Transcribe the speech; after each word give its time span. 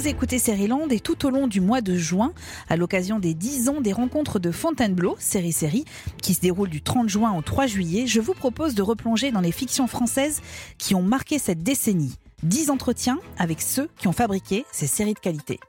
Vous 0.00 0.08
écoutez 0.08 0.38
Land 0.66 0.88
et 0.88 0.98
tout 0.98 1.26
au 1.26 1.30
long 1.30 1.46
du 1.46 1.60
mois 1.60 1.82
de 1.82 1.94
juin, 1.94 2.32
à 2.70 2.78
l'occasion 2.78 3.18
des 3.18 3.34
10 3.34 3.68
ans 3.68 3.82
des 3.82 3.92
rencontres 3.92 4.38
de 4.38 4.50
Fontainebleau, 4.50 5.14
série 5.18 5.52
série, 5.52 5.84
qui 6.22 6.32
se 6.32 6.40
déroule 6.40 6.70
du 6.70 6.80
30 6.80 7.10
juin 7.10 7.36
au 7.36 7.42
3 7.42 7.66
juillet, 7.66 8.06
je 8.06 8.18
vous 8.18 8.32
propose 8.32 8.74
de 8.74 8.80
replonger 8.80 9.30
dans 9.30 9.42
les 9.42 9.52
fictions 9.52 9.86
françaises 9.86 10.40
qui 10.78 10.94
ont 10.94 11.02
marqué 11.02 11.38
cette 11.38 11.62
décennie. 11.62 12.14
10 12.44 12.70
entretiens 12.70 13.18
avec 13.36 13.60
ceux 13.60 13.90
qui 13.98 14.08
ont 14.08 14.12
fabriqué 14.12 14.64
ces 14.72 14.86
séries 14.86 15.12
de 15.12 15.18
qualité. 15.18 15.60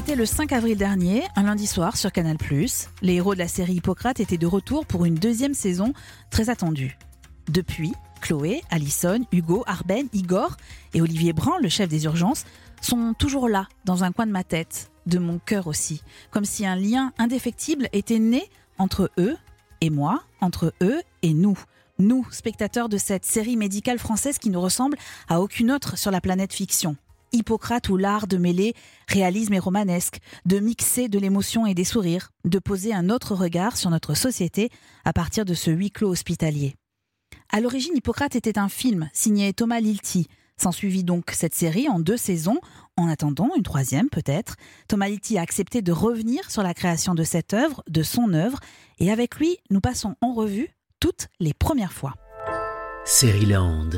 C'était 0.00 0.16
le 0.16 0.24
5 0.24 0.52
avril 0.52 0.78
dernier, 0.78 1.24
un 1.36 1.42
lundi 1.42 1.66
soir 1.66 1.98
sur 1.98 2.10
Canal+. 2.10 2.38
Les 3.02 3.14
héros 3.16 3.34
de 3.34 3.38
la 3.38 3.48
série 3.48 3.74
Hippocrate 3.74 4.18
étaient 4.18 4.38
de 4.38 4.46
retour 4.46 4.86
pour 4.86 5.04
une 5.04 5.14
deuxième 5.16 5.52
saison 5.52 5.92
très 6.30 6.48
attendue. 6.48 6.96
Depuis, 7.50 7.92
Chloé, 8.22 8.62
Alison, 8.70 9.26
Hugo, 9.30 9.62
Arben, 9.66 10.08
Igor 10.14 10.56
et 10.94 11.02
Olivier 11.02 11.34
Brun, 11.34 11.58
le 11.60 11.68
chef 11.68 11.90
des 11.90 12.04
urgences, 12.04 12.46
sont 12.80 13.12
toujours 13.12 13.46
là, 13.46 13.68
dans 13.84 14.02
un 14.02 14.10
coin 14.10 14.24
de 14.24 14.32
ma 14.32 14.42
tête, 14.42 14.90
de 15.04 15.18
mon 15.18 15.38
cœur 15.38 15.66
aussi, 15.66 16.02
comme 16.30 16.46
si 16.46 16.64
un 16.64 16.76
lien 16.76 17.12
indéfectible 17.18 17.90
était 17.92 18.20
né 18.20 18.48
entre 18.78 19.10
eux 19.18 19.36
et 19.82 19.90
moi, 19.90 20.22
entre 20.40 20.72
eux 20.80 21.02
et 21.20 21.34
nous. 21.34 21.58
Nous, 21.98 22.26
spectateurs 22.30 22.88
de 22.88 22.96
cette 22.96 23.26
série 23.26 23.58
médicale 23.58 23.98
française 23.98 24.38
qui 24.38 24.48
ne 24.48 24.56
ressemble 24.56 24.96
à 25.28 25.42
aucune 25.42 25.70
autre 25.70 25.98
sur 25.98 26.10
la 26.10 26.22
planète 26.22 26.54
fiction. 26.54 26.96
Hippocrate 27.32 27.88
ou 27.88 27.96
l'art 27.96 28.26
de 28.26 28.36
mêler 28.36 28.74
réalisme 29.08 29.54
et 29.54 29.58
romanesque, 29.58 30.18
de 30.46 30.58
mixer 30.58 31.08
de 31.08 31.18
l'émotion 31.18 31.66
et 31.66 31.74
des 31.74 31.84
sourires, 31.84 32.30
de 32.44 32.58
poser 32.58 32.94
un 32.94 33.10
autre 33.10 33.34
regard 33.34 33.76
sur 33.76 33.90
notre 33.90 34.14
société 34.14 34.70
à 35.04 35.12
partir 35.12 35.44
de 35.44 35.54
ce 35.54 35.70
huis 35.70 35.90
clos 35.90 36.10
hospitalier. 36.10 36.76
À 37.50 37.60
l'origine, 37.60 37.96
Hippocrate 37.96 38.36
était 38.36 38.58
un 38.58 38.68
film 38.68 39.08
signé 39.12 39.52
Thomas 39.52 39.80
Lilti. 39.80 40.28
S'ensuivit 40.56 41.04
donc 41.04 41.30
cette 41.32 41.54
série 41.54 41.88
en 41.88 41.98
deux 41.98 42.18
saisons, 42.18 42.60
en 42.96 43.08
attendant 43.08 43.48
une 43.56 43.62
troisième 43.62 44.10
peut-être. 44.10 44.56
Thomas 44.88 45.08
Lilti 45.08 45.38
a 45.38 45.42
accepté 45.42 45.80
de 45.80 45.90
revenir 45.90 46.50
sur 46.50 46.62
la 46.62 46.74
création 46.74 47.14
de 47.14 47.24
cette 47.24 47.54
œuvre, 47.54 47.82
de 47.88 48.02
son 48.02 48.34
œuvre, 48.34 48.60
et 48.98 49.10
avec 49.10 49.36
lui, 49.36 49.56
nous 49.70 49.80
passons 49.80 50.16
en 50.20 50.34
revue 50.34 50.68
toutes 51.00 51.28
les 51.40 51.54
premières 51.54 51.94
fois. 51.94 52.14
Land, 53.22 53.90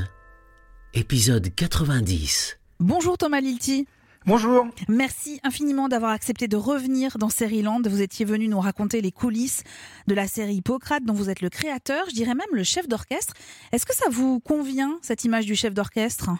épisode 0.94 1.53
90. 1.55 2.61
Bonjour 2.83 3.16
Thomas 3.16 3.41
Lilti. 3.41 3.86
Bonjour. 4.27 4.66
Merci 4.88 5.38
infiniment 5.44 5.86
d'avoir 5.86 6.11
accepté 6.11 6.48
de 6.48 6.56
revenir 6.56 7.16
dans 7.16 7.28
Land. 7.62 7.83
Vous 7.86 8.02
étiez 8.02 8.25
venu 8.25 8.48
nous 8.48 8.58
raconter 8.58 9.00
les 9.00 9.12
coulisses 9.12 9.62
de 10.08 10.14
la 10.16 10.27
série 10.27 10.56
Hippocrate 10.56 11.05
dont 11.05 11.12
vous 11.12 11.30
êtes 11.30 11.42
le 11.42 11.48
créateur, 11.48 12.06
je 12.08 12.14
dirais 12.14 12.34
même 12.34 12.48
le 12.53 12.64
chef 12.64 12.88
d'orchestre. 12.88 13.34
Est-ce 13.70 13.86
que 13.86 13.94
ça 13.94 14.06
vous 14.10 14.41
convient 14.41 14.98
cette 15.00 15.22
image 15.22 15.47
du 15.47 15.55
chef 15.55 15.75
d'orchestre? 15.75 16.30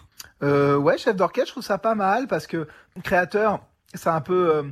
Euh, 0.43 0.75
Ouais, 0.75 0.97
chef 0.97 1.15
d'orchestre, 1.15 1.47
je 1.47 1.53
trouve 1.53 1.63
ça 1.63 1.77
pas 1.77 1.95
mal 1.95 2.27
parce 2.27 2.45
que 2.45 2.67
créateur, 3.03 3.61
c'est 3.93 4.09
un 4.09 4.19
peu 4.21 4.53
euh, 4.53 4.63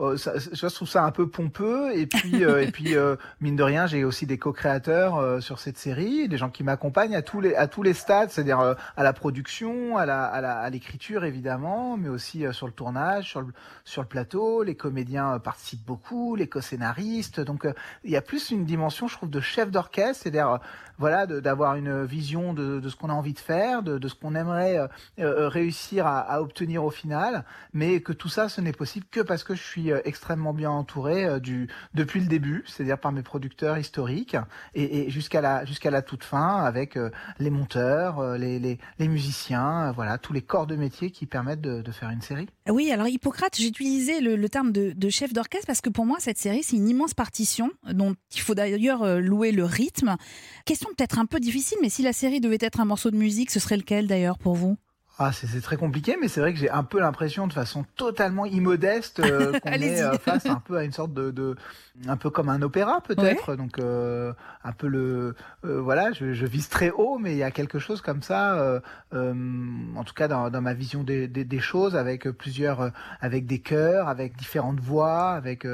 euh, 0.00 0.16
je 0.16 0.66
trouve 0.66 0.88
ça 0.88 1.04
un 1.04 1.10
peu 1.10 1.28
pompeux. 1.28 1.92
Et 1.94 2.06
puis 2.06 2.44
euh, 2.44 2.62
et 2.62 2.70
puis 2.70 2.96
euh, 2.96 3.16
mine 3.40 3.56
de 3.56 3.62
rien 3.62 3.86
j'ai 3.86 4.04
aussi 4.04 4.26
des 4.26 4.38
co-créateurs 4.38 5.42
sur 5.42 5.58
cette 5.58 5.78
série 5.78 6.28
des 6.28 6.36
gens 6.36 6.50
qui 6.50 6.64
m'accompagnent 6.64 7.16
à 7.16 7.22
tous 7.22 7.40
les 7.40 7.54
à 7.54 7.66
tous 7.66 7.82
les 7.82 7.94
stades 7.94 8.30
c'est-à-dire 8.30 8.60
à 8.60 9.02
la 9.02 9.12
production 9.12 9.96
à 9.96 10.06
la 10.06 10.24
à 10.24 10.70
l'écriture 10.70 11.24
évidemment 11.24 11.96
mais 11.96 12.08
aussi 12.08 12.44
sur 12.52 12.66
le 12.66 12.72
tournage 12.72 13.28
sur 13.28 13.42
le 13.42 13.48
sur 13.84 14.02
le 14.02 14.08
plateau. 14.08 14.62
Les 14.62 14.74
comédiens 14.74 15.38
participent 15.38 15.84
beaucoup 15.84 16.36
les 16.36 16.48
co-scénaristes. 16.48 17.40
Donc 17.40 17.66
il 18.04 18.10
y 18.10 18.16
a 18.16 18.22
plus 18.22 18.50
une 18.50 18.64
dimension 18.64 19.08
je 19.08 19.16
trouve 19.16 19.30
de 19.30 19.40
chef 19.40 19.70
d'orchestre 19.70 20.22
c'est-à-dire 20.22 20.60
voilà 20.98 21.26
d'avoir 21.26 21.76
une 21.76 22.04
vision 22.04 22.52
de, 22.52 22.78
de 22.78 22.88
ce 22.88 22.96
qu'on 22.96 23.08
a 23.08 23.14
envie 23.14 23.32
de 23.32 23.38
faire 23.38 23.82
de, 23.82 23.98
de 23.98 24.08
ce 24.08 24.14
qu'on 24.14 24.34
aimerait 24.34 24.78
réussir 25.18 26.06
à, 26.06 26.20
à 26.20 26.40
obtenir 26.40 26.84
au 26.84 26.90
final. 26.90 27.44
Mais 27.72 28.00
que 28.00 28.12
tout 28.12 28.28
ça 28.28 28.48
ce 28.48 28.60
n'est 28.60 28.72
possible 28.72 29.06
que 29.10 29.20
parce 29.20 29.44
que 29.44 29.54
je 29.54 29.62
suis 29.62 29.89
euh, 29.90 30.00
extrêmement 30.04 30.52
bien 30.52 30.70
entouré 30.70 31.24
euh, 31.24 31.38
du, 31.38 31.68
depuis 31.94 32.20
le 32.20 32.26
début, 32.26 32.64
c'est-à-dire 32.66 32.98
par 32.98 33.12
mes 33.12 33.22
producteurs 33.22 33.78
historiques 33.78 34.36
et, 34.74 35.10
jusqu'à 35.10 35.40
la, 35.40 35.64
la 35.84 36.02
toute 36.02 36.24
fin 36.24 36.56
avec 36.64 36.96
euh, 36.96 37.10
les 37.38 37.50
monteurs, 37.50 38.36
les, 38.36 38.58
les, 38.58 39.08
musiciens, 39.08 39.92
voilà, 39.92 40.18
tous 40.18 40.32
les 40.32 40.42
corps 40.42 40.66
de 40.66 40.76
métier 40.76 41.10
qui 41.10 41.26
permettent 41.26 41.60
de, 41.60 41.90
faire 41.90 42.10
une 42.10 42.22
série. 42.22 42.48
Oui, 42.68 42.92
alors 42.92 43.08
Hippocrate, 43.08 43.56
j'ai 43.56 43.66
utilisé 43.66 44.20
le, 44.20 44.48
terme 44.48 44.70
de, 44.70 44.92
de, 44.92 45.08
chef 45.08 45.32
d'orchestre 45.32 45.66
parce 45.66 45.80
que 45.80 45.90
pour 45.90 46.06
moi, 46.06 46.18
cette 46.20 46.38
série, 46.38 46.62
c'est 46.62 46.76
une 46.76 46.88
immense 46.88 47.14
partition 47.14 47.70
dont 47.92 48.14
il 48.34 48.40
faut 48.40 48.54
d'ailleurs 48.54 49.20
louer 49.20 49.50
le 49.50 49.64
rythme. 49.64 50.16
Question 50.64 50.90
peut-être 50.96 51.18
un 51.18 51.26
peu 51.26 51.40
difficile, 51.40 51.78
mais 51.82 51.88
si 51.88 52.02
la 52.02 52.12
série 52.12 52.40
devait 52.40 52.58
être 52.60 52.80
un 52.80 52.84
morceau 52.84 53.10
de 53.10 53.16
musique, 53.16 53.50
ce 53.50 53.58
serait 53.58 53.76
lequel 53.76 54.06
d'ailleurs 54.06 54.38
pour 54.38 54.54
vous? 54.54 54.76
Ah, 55.22 55.32
c'est 55.32 55.60
très 55.60 55.76
compliqué, 55.76 56.16
mais 56.18 56.28
c'est 56.28 56.40
vrai 56.40 56.54
que 56.54 56.58
j'ai 56.58 56.70
un 56.70 56.82
peu 56.82 56.98
l'impression, 56.98 57.46
de 57.46 57.52
façon 57.52 57.84
totalement 57.94 58.46
immodeste, 58.46 59.20
euh, 59.20 59.52
qu'on 59.62 59.72
est 59.72 60.00
euh, 60.00 60.16
face 60.16 60.46
un 60.46 60.62
peu 60.64 60.78
à 60.78 60.84
une 60.84 60.92
sorte 60.92 61.12
de, 61.12 61.30
de 61.30 61.56
un 62.08 62.16
peu 62.16 62.30
comme 62.30 62.48
un 62.48 62.62
opéra 62.62 63.02
peut-être. 63.02 63.54
Donc 63.54 63.78
euh, 63.78 64.32
un 64.64 64.72
peu 64.72 64.86
le, 64.86 65.34
voilà, 65.62 66.12
je, 66.12 66.32
je, 66.32 66.46
vise 66.46 66.70
très 66.70 66.88
haut, 66.90 67.18
mais 67.18 67.32
il 67.32 67.36
y 67.36 67.42
a 67.42 67.50
quelque 67.50 67.78
chose 67.78 68.00
comme 68.00 68.22
ça, 68.22 68.80
en 69.12 70.04
tout 70.04 70.14
cas 70.14 70.26
dans, 70.26 70.48
dans 70.48 70.62
ma 70.62 70.72
vision 70.72 71.04
des, 71.04 71.28
des, 71.28 71.44
des, 71.44 71.60
choses, 71.60 71.96
avec 71.96 72.26
plusieurs, 72.30 72.90
avec 73.20 73.44
des 73.44 73.58
chœurs, 73.58 74.08
avec 74.08 74.38
différentes 74.38 74.80
voix, 74.80 75.32
avec 75.32 75.66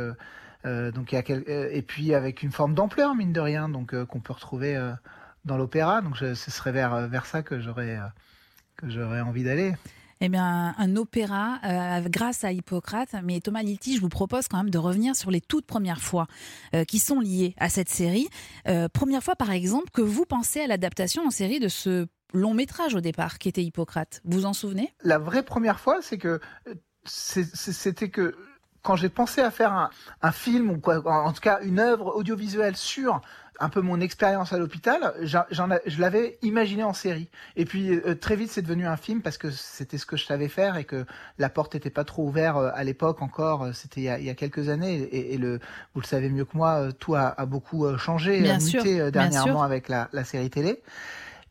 donc 0.65 1.12
il 1.12 1.15
y 1.15 1.19
a 1.19 1.23
quel, 1.23 1.45
et 1.47 1.83
puis 1.83 2.15
avec 2.15 2.43
une 2.43 2.51
forme 2.51 2.75
d'ampleur 2.75 3.15
mine 3.15 3.33
de 3.33 3.41
rien, 3.41 3.69
donc 3.69 3.95
qu'on 4.06 4.19
peut 4.19 4.33
retrouver 4.33 4.77
dans 5.45 5.56
l'opéra. 5.56 6.01
Donc 6.01 6.17
ce 6.17 6.35
serait 6.35 6.73
vers 6.73 7.06
vers 7.06 7.27
ça 7.27 7.43
que 7.43 7.61
j'aurais 7.61 8.01
que 8.76 8.88
j'aurais 8.88 9.20
envie 9.20 9.44
d'aller. 9.44 9.75
Eh 10.20 10.28
bien, 10.31 10.75
un 10.78 10.97
opéra 10.97 11.59
euh, 11.64 12.09
grâce 12.09 12.44
à 12.44 12.53
Hippocrate. 12.53 13.14
Mais 13.22 13.41
Thomas 13.41 13.62
Lilti, 13.62 13.97
je 13.97 14.00
vous 14.00 14.09
propose 14.09 14.48
quand 14.48 14.56
même 14.56 14.70
de 14.70 14.78
revenir 14.78 15.14
sur 15.14 15.31
les 15.31 15.41
toutes 15.41 15.66
premières 15.66 16.00
fois 16.00 16.26
euh, 16.75 16.84
qui 16.84 16.98
sont 16.98 17.20
liées 17.20 17.54
à 17.59 17.69
cette 17.69 17.91
série. 17.91 18.28
Euh, 18.66 18.88
première 18.88 19.22
fois, 19.22 19.37
par 19.37 19.50
exemple, 19.50 19.91
que 19.92 20.00
vous 20.00 20.25
pensez 20.25 20.60
à 20.60 20.66
l'adaptation 20.66 21.26
en 21.26 21.31
série 21.31 21.60
de 21.60 21.69
ce 21.69 22.06
long 22.32 22.54
métrage 22.54 22.94
au 22.94 23.00
départ, 23.00 23.38
qui 23.38 23.48
était 23.48 23.62
Hippocrate. 23.62 24.22
Vous 24.25 24.38
vous 24.38 24.47
en 24.47 24.53
souvenez? 24.53 24.93
La 25.03 25.19
vraie 25.19 25.43
première 25.43 25.81
fois, 25.81 25.98
c'est 26.00 26.19
que 26.19 26.41
c'était 27.04 28.08
que 28.08 28.34
quand 28.82 28.97
j'ai 28.97 29.08
pensé 29.08 29.41
à 29.41 29.50
faire 29.50 29.72
un, 29.72 29.91
un, 30.22 30.32
film 30.32 30.70
ou 30.70 30.78
quoi, 30.78 31.03
en 31.06 31.32
tout 31.32 31.41
cas 31.41 31.60
une 31.62 31.78
œuvre 31.78 32.16
audiovisuelle 32.16 32.76
sur 32.76 33.20
un 33.61 33.69
peu 33.69 33.81
mon 33.81 34.00
expérience 34.00 34.53
à 34.53 34.59
l'hôpital, 34.59 35.15
je 35.22 36.00
l'avais 36.00 36.39
imaginé 36.43 36.83
en 36.83 36.93
série. 36.93 37.28
Et 37.56 37.65
puis 37.65 37.91
euh, 37.91 38.15
très 38.15 38.37
vite, 38.37 38.50
c'est 38.50 38.62
devenu 38.62 38.87
un 38.87 38.97
film 38.97 39.22
parce 39.22 39.39
que 39.39 39.50
c'était 39.50 39.99
ce 39.99 40.06
que 40.06 40.17
je 40.17 40.25
savais 40.25 40.49
faire 40.49 40.77
et 40.77 40.84
que 40.84 41.05
la 41.39 41.49
porte 41.49 41.75
n'était 41.75 41.91
pas 41.91 42.05
trop 42.05 42.25
ouverte 42.25 42.59
euh, 42.59 42.71
à 42.75 42.84
l'époque 42.84 43.22
encore. 43.22 43.65
Euh, 43.65 43.72
c'était 43.72 44.00
il, 44.00 44.25
y 44.25 44.31
a 44.31 44.34
quelques 44.34 44.69
années 44.69 45.09
et, 45.12 45.39
le, 45.39 45.61
vous 45.94 46.00
le 46.00 46.06
savez 46.06 46.28
mieux 46.28 46.44
que 46.44 46.56
moi, 46.56 46.89
tout 46.99 47.15
a, 47.15 47.34
beaucoup 47.47 47.87
changé, 47.99 48.41
bien 48.41 48.59
muté 48.59 49.11
dernièrement 49.11 49.62
avec 49.62 49.88
la, 49.88 50.09
la 50.12 50.25
série 50.25 50.50
télé. 50.50 50.83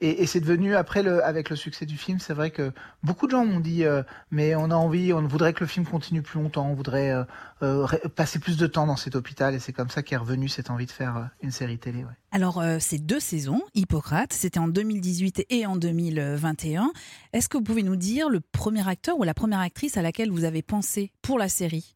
Et, 0.02 0.26
c'est 0.26 0.42
devenu 0.42 0.76
après 0.76 1.04
le, 1.04 1.24
avec 1.24 1.50
le 1.50 1.56
succès 1.56 1.86
du 1.86 1.98
film, 1.98 2.20
c'est 2.20 2.34
vrai 2.34 2.52
que 2.52 2.74
beaucoup 3.02 3.28
de 3.28 3.32
gens 3.32 3.46
m'ont 3.46 3.62
dit, 3.62 3.86
euh, 3.86 4.04
mais 4.30 4.54
on 4.54 4.70
a 4.70 4.76
envie, 4.76 5.14
on 5.14 5.26
voudrait 5.26 5.54
que 5.54 5.62
le 5.62 5.68
film 5.68 5.86
continue 5.86 6.22
plus 6.22 6.42
longtemps, 6.42 6.68
on 6.70 6.74
voudrait 6.74 7.12
euh, 7.12 7.24
euh 7.64 7.88
passer 8.16 8.40
plus 8.40 8.58
de 8.58 8.68
temps 8.68 8.88
dans 8.88 8.98
cet 8.98 9.16
hôpital, 9.16 9.56
et 9.56 9.60
c'est 9.60 9.72
comme 9.72 9.90
ça 9.90 10.04
qu'est 10.04 10.18
revenu 10.18 10.50
cette 10.50 10.70
envie 10.70 10.86
de 10.86 10.92
faire 10.92 11.30
une 11.42 11.52
série 11.52 11.78
télé. 11.78 12.06
Alors 12.32 12.62
c'est 12.80 13.00
deux 13.00 13.22
saisons, 13.22 13.62
Hippocrate, 13.74 14.34
c'était 14.34 14.60
en 14.60 14.68
2018 14.68 15.46
et 15.50 15.66
en 15.66 15.78
2021. 15.78 16.92
Est-ce 17.32 17.48
que 17.48 17.58
vous 17.58 17.64
pouvez 17.64 17.84
nous 17.84 17.96
dire 17.96 18.30
le 18.30 18.42
premier 18.42 18.86
acteur 18.88 19.18
ou 19.18 19.24
la 19.24 19.34
première 19.34 19.60
actrice 19.60 19.96
à 19.96 20.02
laquelle 20.02 20.30
vous 20.30 20.44
avez 20.44 20.62
pensé 20.62 21.14
pour 21.22 21.40
la 21.40 21.48
série? 21.48 21.95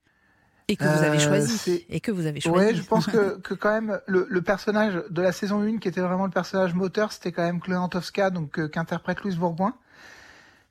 Et 0.70 0.76
que 0.76 0.84
vous 0.84 1.04
avez 1.04 1.18
euh, 1.18 1.20
choisi. 1.20 1.86
et 1.90 2.00
que 2.00 2.12
vous 2.12 2.28
avez 2.28 2.40
choisi. 2.40 2.58
Ouais, 2.58 2.76
je 2.76 2.84
pense 2.84 3.08
que, 3.08 3.40
que 3.44 3.56
quand 3.56 3.72
même 3.72 4.00
le, 4.06 4.28
le, 4.30 4.42
personnage 4.42 5.02
de 5.10 5.22
la 5.22 5.32
saison 5.32 5.62
1 5.62 5.80
qui 5.80 5.88
était 5.88 6.00
vraiment 6.00 6.26
le 6.26 6.32
personnage 6.32 6.76
moteur, 6.76 7.12
c'était 7.12 7.32
quand 7.32 7.44
même 7.44 7.60
Chloé 7.60 7.78
Antowska, 7.78 8.30
donc 8.30 8.60
euh, 8.60 8.68
qu'interprète 8.68 9.22
Louise 9.22 9.38
Bourgoin. 9.38 9.74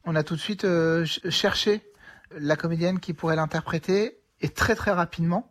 On 0.04 0.14
a 0.14 0.22
tout 0.22 0.36
de 0.36 0.40
suite 0.40 0.64
euh, 0.64 1.04
cherché 1.28 1.82
la 2.38 2.56
comédienne 2.56 3.00
qui 3.00 3.12
pourrait 3.12 3.36
l'interpréter 3.36 4.18
et 4.40 4.48
très 4.48 4.76
très 4.76 4.92
rapidement. 4.92 5.50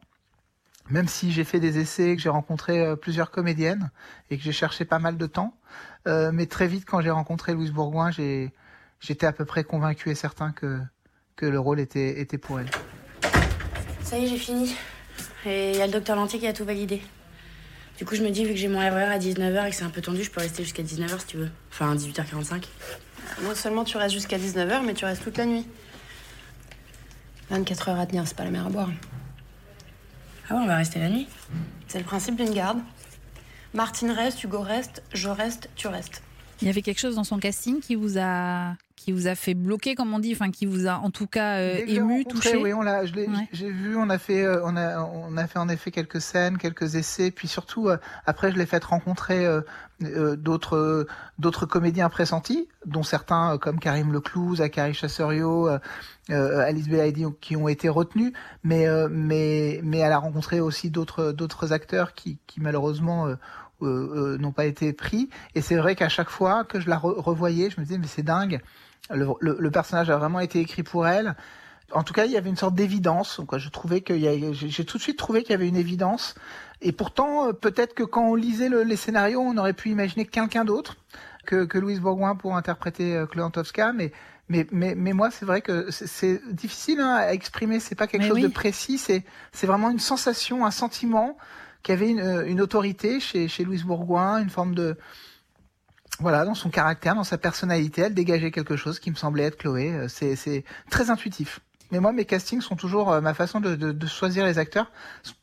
Même 0.89 1.09
si 1.09 1.33
j'ai 1.33 1.43
fait 1.43 1.59
des 1.59 1.79
essais, 1.79 2.15
que 2.15 2.21
j'ai 2.21 2.29
rencontré 2.29 2.95
plusieurs 2.95 3.29
comédiennes 3.29 3.91
et 4.29 4.37
que 4.37 4.43
j'ai 4.43 4.53
cherché 4.53 4.85
pas 4.85 4.99
mal 4.99 5.17
de 5.17 5.25
temps, 5.25 5.53
mais 6.05 6.45
très 6.45 6.67
vite 6.67 6.85
quand 6.85 7.01
j'ai 7.01 7.09
rencontré 7.09 7.53
Louise 7.53 7.73
Bourgoin, 7.73 8.09
j'étais 8.11 9.25
à 9.25 9.33
peu 9.33 9.43
près 9.43 9.65
convaincu 9.65 10.11
et 10.11 10.15
certain 10.15 10.53
que 10.53 10.79
que 11.35 11.45
le 11.45 11.59
rôle 11.59 11.81
était 11.81 12.21
était 12.21 12.37
pour 12.37 12.61
elle. 12.61 12.69
Ça 14.07 14.17
y 14.17 14.23
est, 14.23 14.27
j'ai 14.27 14.37
fini. 14.37 14.73
Et 15.45 15.71
il 15.71 15.75
y 15.75 15.81
a 15.81 15.85
le 15.85 15.91
docteur 15.91 16.15
Lantier 16.15 16.39
qui 16.39 16.47
a 16.47 16.53
tout 16.53 16.63
validé. 16.63 17.01
Du 17.97 18.05
coup, 18.05 18.15
je 18.15 18.23
me 18.23 18.29
dis, 18.29 18.45
vu 18.45 18.51
que 18.51 18.55
j'ai 18.55 18.69
mon 18.69 18.79
RER 18.79 19.03
à 19.03 19.19
19h 19.19 19.67
et 19.67 19.69
que 19.69 19.75
c'est 19.75 19.83
un 19.83 19.89
peu 19.89 19.99
tendu, 19.99 20.23
je 20.23 20.31
peux 20.31 20.39
rester 20.39 20.63
jusqu'à 20.63 20.81
19h 20.81 21.19
si 21.19 21.25
tu 21.25 21.35
veux. 21.35 21.49
Enfin, 21.73 21.93
18h45. 21.93 22.63
Non 23.43 23.53
seulement 23.53 23.83
tu 23.83 23.97
restes 23.97 24.13
jusqu'à 24.13 24.37
19h, 24.37 24.85
mais 24.85 24.93
tu 24.93 25.03
restes 25.03 25.23
toute 25.25 25.37
la 25.37 25.45
nuit. 25.45 25.67
24 27.49 27.89
heures 27.89 27.99
à 27.99 28.05
tenir, 28.05 28.25
c'est 28.25 28.37
pas 28.37 28.45
la 28.45 28.51
mer 28.51 28.67
à 28.67 28.69
boire. 28.69 28.89
Ah 30.49 30.55
ouais, 30.55 30.61
on 30.63 30.67
va 30.67 30.77
rester 30.77 30.99
la 30.99 31.09
nuit 31.09 31.27
C'est 31.89 31.99
le 31.99 32.05
principe 32.05 32.37
d'une 32.37 32.53
garde. 32.53 32.79
Martine 33.73 34.11
reste, 34.11 34.41
Hugo 34.41 34.61
reste, 34.61 35.03
je 35.11 35.27
reste, 35.27 35.69
tu 35.75 35.89
restes. 35.89 36.23
Il 36.61 36.67
y 36.67 36.69
avait 36.69 36.81
quelque 36.81 36.99
chose 36.99 37.15
dans 37.15 37.23
son 37.23 37.39
casting 37.39 37.79
qui 37.79 37.95
vous 37.95 38.17
a 38.17 38.75
qui 38.97 39.11
vous 39.11 39.27
a 39.27 39.35
fait 39.35 39.53
bloquer, 39.53 39.93
comme 39.93 40.11
on 40.13 40.19
dit, 40.19 40.33
enfin 40.33 40.49
qui 40.49 40.65
vous 40.65 40.87
a 40.87 40.95
en 40.95 41.11
tout 41.11 41.27
cas 41.27 41.59
euh, 41.59 41.77
ému, 41.85 42.25
touché? 42.25 42.57
Oui, 42.57 42.73
on 42.73 42.81
l'a, 42.81 43.05
j'ai 43.05 43.69
vu, 43.69 43.95
on 43.95 44.09
a 44.09 44.17
fait, 44.17 44.43
euh, 44.43 44.59
on 44.65 44.75
a, 44.75 44.99
on 44.99 45.37
a 45.37 45.47
fait 45.47 45.59
en 45.59 45.69
effet 45.69 45.91
quelques 45.91 46.19
scènes, 46.19 46.57
quelques 46.57 46.95
essais, 46.95 47.29
puis 47.29 47.47
surtout 47.47 47.89
euh, 47.89 47.97
après 48.25 48.51
je 48.51 48.57
l'ai 48.57 48.65
fait 48.65 48.83
rencontrer 48.83 49.47
d'autres, 49.99 51.07
d'autres 51.37 51.65
comédiens 51.67 52.09
pressentis, 52.09 52.67
dont 52.85 53.03
certains 53.03 53.57
comme 53.59 53.79
Karim 53.79 54.11
Leclou, 54.11 54.55
Zachary 54.55 54.95
Chasserio, 54.95 55.69
Alice 56.29 56.89
Belaïdi, 56.89 57.25
qui 57.39 57.55
ont 57.55 57.67
été 57.67 57.89
retenus, 57.89 58.33
mais 58.63 58.87
mais 59.09 59.79
mais 59.83 59.99
elle 59.99 60.11
a 60.11 60.17
rencontré 60.17 60.59
aussi 60.59 60.89
d'autres 60.89 61.31
d'autres 61.31 61.71
acteurs 61.71 62.13
qui, 62.13 62.39
qui 62.47 62.61
malheureusement 62.61 63.27
euh, 63.81 64.35
euh, 64.35 64.37
n'ont 64.37 64.51
pas 64.51 64.65
été 64.65 64.93
pris. 64.93 65.29
Et 65.55 65.61
c'est 65.61 65.75
vrai 65.75 65.95
qu'à 65.95 66.09
chaque 66.09 66.29
fois 66.29 66.63
que 66.63 66.79
je 66.79 66.89
la 66.89 66.97
revoyais, 66.97 67.69
je 67.69 67.79
me 67.79 67.85
disais 67.85 67.97
mais 67.97 68.07
c'est 68.07 68.23
dingue. 68.23 68.59
Le, 69.09 69.35
le, 69.39 69.71
personnage 69.71 70.09
a 70.09 70.17
vraiment 70.17 70.41
été 70.41 70.59
écrit 70.59 70.83
pour 70.83 71.07
elle. 71.07 71.35
En 71.93 72.03
tout 72.03 72.13
cas, 72.13 72.25
il 72.25 72.31
y 72.31 72.37
avait 72.37 72.49
une 72.49 72.57
sorte 72.57 72.75
d'évidence. 72.75 73.39
Quoi. 73.47 73.57
Je 73.57 73.69
trouvais 73.69 74.01
qu'il 74.01 74.53
j'ai 74.53 74.85
tout 74.85 74.97
de 74.97 75.01
suite 75.01 75.17
trouvé 75.17 75.43
qu'il 75.43 75.51
y 75.51 75.53
avait 75.53 75.69
une 75.69 75.77
évidence. 75.77 76.35
Et 76.81 76.91
pourtant, 76.91 77.47
euh, 77.47 77.53
peut-être 77.53 77.93
que 77.93 78.03
quand 78.03 78.29
on 78.29 78.35
lisait 78.35 78.69
le, 78.69 78.83
les 78.83 78.97
scénarios, 78.97 79.39
on 79.39 79.57
aurait 79.57 79.73
pu 79.73 79.89
imaginer 79.89 80.25
quelqu'un 80.25 80.65
d'autre 80.65 80.97
que, 81.45 81.63
que 81.63 81.77
Louise 81.77 82.01
Bourgoin 82.01 82.35
pour 82.35 82.57
interpréter 82.57 83.15
euh, 83.15 83.25
Antowska. 83.37 83.93
Mais, 83.93 84.11
mais, 84.49 84.67
mais, 84.71 84.95
mais 84.95 85.13
moi, 85.13 85.31
c'est 85.31 85.45
vrai 85.45 85.61
que 85.61 85.89
c'est 85.89 86.41
difficile 86.51 86.99
hein, 86.99 87.15
à 87.15 87.33
exprimer. 87.33 87.79
C'est 87.79 87.95
pas 87.95 88.07
quelque 88.07 88.27
chose 88.27 88.41
de 88.41 88.47
précis. 88.47 88.97
C'est, 88.97 89.23
c'est 89.53 89.67
vraiment 89.67 89.89
une 89.89 89.99
sensation, 89.99 90.65
un 90.65 90.71
sentiment 90.71 91.37
qui 91.87 91.93
avait 91.93 92.09
une, 92.09 92.19
euh, 92.19 92.45
une 92.45 92.59
autorité 92.59 93.21
chez, 93.21 93.47
chez 93.47 93.63
Louise 93.63 93.85
Bourgoin, 93.85 94.39
une 94.41 94.49
forme 94.49 94.75
de 94.75 94.97
voilà, 96.19 96.43
dans 96.43 96.53
son 96.53 96.69
caractère, 96.69 97.15
dans 97.15 97.23
sa 97.23 97.37
personnalité, 97.37 98.01
elle 98.01 98.13
dégageait 98.13 98.51
quelque 98.51 98.75
chose 98.75 98.99
qui 98.99 99.09
me 99.09 99.15
semblait 99.15 99.45
être 99.45 99.55
Chloé. 99.55 99.93
Euh, 99.93 100.07
c'est 100.09 100.65
très 100.89 101.09
intuitif. 101.11 101.61
Mais 101.91 101.99
moi, 101.99 102.11
mes 102.11 102.25
castings 102.25 102.61
sont 102.61 102.75
toujours 102.75 103.11
euh, 103.11 103.21
ma 103.21 103.33
façon 103.33 103.59
de, 103.59 103.75
de, 103.75 103.91
de, 103.91 104.07
choisir 104.07 104.45
les 104.45 104.59
acteurs, 104.59 104.91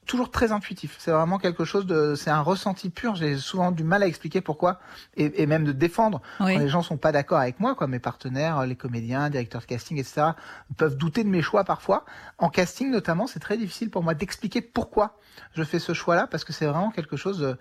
toujours 0.07 0.31
très 0.31 0.53
intuitif. 0.53 0.97
C'est 0.99 1.11
vraiment 1.11 1.39
quelque 1.39 1.65
chose 1.65 1.87
de, 1.87 2.15
c'est 2.15 2.31
un 2.31 2.41
ressenti 2.41 2.91
pur. 2.91 3.15
J'ai 3.15 3.37
souvent 3.37 3.71
du 3.71 3.85
mal 3.85 4.03
à 4.03 4.07
expliquer 4.07 4.41
pourquoi 4.41 4.81
et, 5.17 5.43
et 5.43 5.47
même 5.47 5.65
de 5.65 5.73
défendre 5.73 6.21
quand 6.39 6.47
les 6.47 6.69
gens 6.69 6.83
sont 6.83 6.97
pas 6.97 7.13
d'accord 7.13 7.39
avec 7.39 7.61
moi, 7.61 7.75
quoi. 7.75 7.87
Mes 7.87 7.99
partenaires, 7.99 8.67
les 8.67 8.77
comédiens, 8.77 9.31
directeurs 9.31 9.63
de 9.63 9.67
casting, 9.67 9.99
etc. 9.99 10.29
peuvent 10.77 10.97
douter 10.97 11.25
de 11.25 11.29
mes 11.29 11.43
choix 11.43 11.65
parfois. 11.65 12.05
En 12.39 12.51
casting, 12.51 12.91
notamment, 12.91 13.27
c'est 13.27 13.41
très 13.41 13.57
difficile 13.57 13.91
pour 13.91 14.03
moi 14.03 14.15
d'expliquer 14.15 14.61
pourquoi 14.61 15.19
je 15.55 15.63
fais 15.65 15.79
ce 15.79 15.95
choix-là 15.95 16.27
parce 16.27 16.45
que 16.45 16.53
c'est 16.53 16.67
vraiment 16.67 16.91
quelque 16.91 17.17
chose. 17.17 17.39
De, 17.39 17.59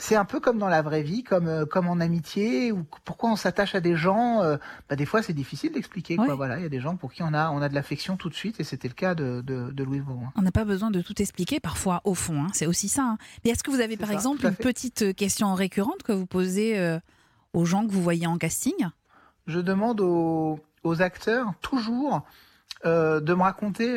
c'est 0.00 0.16
un 0.16 0.24
peu 0.24 0.40
comme 0.40 0.58
dans 0.58 0.68
la 0.68 0.80
vraie 0.80 1.02
vie, 1.02 1.22
comme 1.22 1.46
euh, 1.46 1.66
comme 1.66 1.86
en 1.86 2.00
amitié, 2.00 2.72
ou 2.72 2.84
pourquoi 3.04 3.30
on 3.30 3.36
s'attache 3.36 3.74
à 3.74 3.80
des 3.80 3.96
gens. 3.96 4.42
Euh, 4.42 4.56
bah 4.88 4.96
des 4.96 5.04
fois, 5.04 5.22
c'est 5.22 5.34
difficile 5.34 5.72
d'expliquer. 5.72 6.16
Quoi. 6.16 6.34
Voilà, 6.34 6.56
il 6.56 6.62
y 6.62 6.66
a 6.66 6.70
des 6.70 6.80
gens 6.80 6.96
pour 6.96 7.12
qui 7.12 7.22
on 7.22 7.34
a 7.34 7.50
on 7.50 7.60
a 7.60 7.68
de 7.68 7.74
l'affection 7.74 8.16
tout 8.16 8.30
de 8.30 8.34
suite, 8.34 8.58
et 8.60 8.64
c'était 8.64 8.88
le 8.88 8.94
cas 8.94 9.14
de, 9.14 9.42
de, 9.42 9.70
de 9.70 9.84
Louise 9.84 10.02
Bourgoin. 10.02 10.32
On 10.36 10.42
n'a 10.42 10.52
pas 10.52 10.64
besoin 10.64 10.90
de 10.90 11.02
tout 11.02 11.20
expliquer, 11.20 11.60
parfois 11.60 12.00
au 12.04 12.14
fond. 12.14 12.42
Hein, 12.44 12.48
c'est 12.54 12.66
aussi 12.66 12.88
ça. 12.88 13.02
Hein. 13.02 13.18
Mais 13.44 13.50
est-ce 13.50 13.62
que 13.62 13.70
vous 13.70 13.80
avez 13.80 13.98
par 13.98 14.10
exemple 14.10 14.46
une 14.46 14.56
petite 14.56 15.14
question 15.14 15.54
récurrente 15.54 16.02
que 16.02 16.12
vous 16.12 16.26
posez 16.26 16.78
euh, 16.78 16.98
aux 17.52 17.66
gens 17.66 17.86
que 17.86 17.92
vous 17.92 18.02
voyez 18.02 18.26
en 18.26 18.38
casting? 18.38 18.88
Je 19.46 19.60
demande 19.60 20.00
aux, 20.00 20.60
aux 20.82 21.02
acteurs 21.02 21.52
toujours 21.60 22.22
de 22.84 23.34
me 23.34 23.42
raconter 23.42 23.94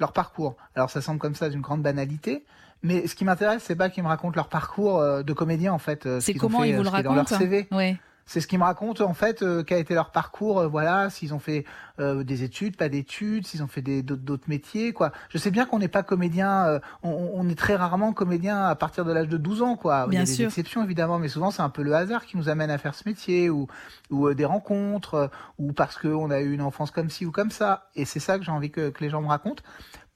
leur 0.00 0.12
parcours. 0.12 0.56
Alors 0.74 0.90
ça 0.90 1.00
semble 1.00 1.20
comme 1.20 1.36
ça 1.36 1.48
d'une 1.48 1.60
grande 1.60 1.82
banalité, 1.82 2.44
mais 2.84 3.06
ce 3.06 3.14
qui 3.14 3.24
m'intéresse, 3.24 3.64
c'est 3.64 3.74
pas 3.74 3.88
qu'ils 3.88 4.02
me 4.02 4.08
racontent 4.08 4.36
leur 4.36 4.48
parcours 4.48 4.98
euh, 4.98 5.22
de 5.22 5.32
comédien 5.32 5.72
en 5.72 5.78
fait. 5.78 6.04
Euh, 6.04 6.20
c'est 6.20 6.34
comment 6.34 6.62
ils 6.62 6.76
vous 6.76 6.82
le 6.82 6.88
racontent 6.90 7.08
dans 7.08 7.16
leur 7.16 7.28
CV. 7.28 7.66
Ouais. 7.72 7.96
C'est 8.26 8.40
ce 8.40 8.46
qu'ils 8.46 8.58
me 8.58 8.64
racontent 8.64 9.04
en 9.04 9.14
fait, 9.14 9.42
euh, 9.42 9.62
qu'a 9.62 9.78
été 9.78 9.94
leur 9.94 10.10
parcours, 10.10 10.68
voilà, 10.68 11.10
s'ils 11.10 11.34
ont 11.34 11.38
fait 11.38 11.64
des 11.98 12.42
études, 12.42 12.76
pas 12.76 12.88
d'études, 12.88 13.46
s'ils 13.46 13.62
ont 13.62 13.68
fait 13.68 13.82
d'autres 13.82 14.48
métiers, 14.48 14.92
quoi. 14.92 15.12
Je 15.28 15.36
sais 15.36 15.50
bien 15.50 15.66
qu'on 15.66 15.78
n'est 15.78 15.88
pas 15.88 16.02
comédien, 16.02 16.80
on, 17.02 17.10
on, 17.34 17.48
est 17.50 17.54
très 17.54 17.76
rarement 17.76 18.14
comédien 18.14 18.64
à 18.64 18.74
partir 18.74 19.04
de 19.04 19.12
l'âge 19.12 19.28
de 19.28 19.36
12 19.36 19.60
ans, 19.62 19.76
quoi. 19.76 20.06
Bien 20.06 20.22
Il 20.22 20.28
y 20.28 20.32
a 20.32 20.34
sûr. 20.34 20.36
des 20.38 20.44
exceptions 20.44 20.82
évidemment, 20.82 21.18
mais 21.18 21.28
souvent 21.28 21.50
c'est 21.50 21.60
un 21.62 21.68
peu 21.68 21.82
le 21.82 21.94
hasard 21.94 22.24
qui 22.24 22.38
nous 22.38 22.48
amène 22.48 22.70
à 22.70 22.78
faire 22.78 22.94
ce 22.94 23.06
métier, 23.06 23.50
ou, 23.50 23.66
ou 24.10 24.32
des 24.32 24.46
rencontres, 24.46 25.30
ou 25.58 25.72
parce 25.72 25.98
qu'on 25.98 26.30
a 26.30 26.40
eu 26.40 26.52
une 26.52 26.62
enfance 26.62 26.90
comme 26.90 27.10
ci 27.10 27.26
ou 27.26 27.30
comme 27.30 27.50
ça. 27.50 27.90
Et 27.94 28.06
c'est 28.06 28.20
ça 28.20 28.38
que 28.38 28.44
j'ai 28.44 28.52
envie 28.52 28.70
que, 28.70 28.88
que 28.88 29.04
les 29.04 29.10
gens 29.10 29.20
me 29.20 29.28
racontent. 29.28 29.62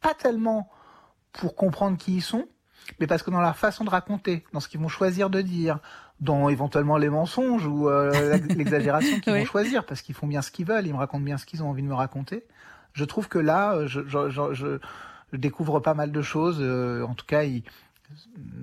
Pas 0.00 0.14
tellement 0.14 0.70
pour 1.32 1.54
comprendre 1.54 1.98
qui 1.98 2.16
ils 2.16 2.22
sont, 2.22 2.46
mais 3.00 3.06
parce 3.06 3.22
que 3.22 3.30
dans 3.30 3.40
leur 3.40 3.56
façon 3.56 3.84
de 3.84 3.90
raconter, 3.90 4.44
dans 4.52 4.60
ce 4.60 4.68
qu'ils 4.68 4.80
vont 4.80 4.88
choisir 4.88 5.30
de 5.30 5.40
dire, 5.40 5.78
dans 6.20 6.48
éventuellement 6.48 6.96
les 6.96 7.08
mensonges 7.08 7.66
ou 7.66 7.88
euh, 7.88 8.38
l'exagération 8.48 9.20
qu'ils 9.20 9.32
vont 9.38 9.44
choisir, 9.44 9.84
parce 9.84 10.02
qu'ils 10.02 10.14
font 10.14 10.26
bien 10.26 10.42
ce 10.42 10.50
qu'ils 10.50 10.66
veulent, 10.66 10.86
ils 10.86 10.92
me 10.92 10.98
racontent 10.98 11.24
bien 11.24 11.38
ce 11.38 11.46
qu'ils 11.46 11.62
ont 11.62 11.70
envie 11.70 11.82
de 11.82 11.88
me 11.88 11.94
raconter. 11.94 12.44
Je 12.92 13.04
trouve 13.04 13.28
que 13.28 13.38
là, 13.38 13.86
je, 13.86 14.00
je, 14.06 14.30
je, 14.30 14.54
je 14.54 15.36
découvre 15.36 15.80
pas 15.80 15.94
mal 15.94 16.12
de 16.12 16.22
choses. 16.22 16.58
Euh, 16.60 17.04
en 17.04 17.14
tout 17.14 17.26
cas, 17.26 17.42
ils, 17.44 17.62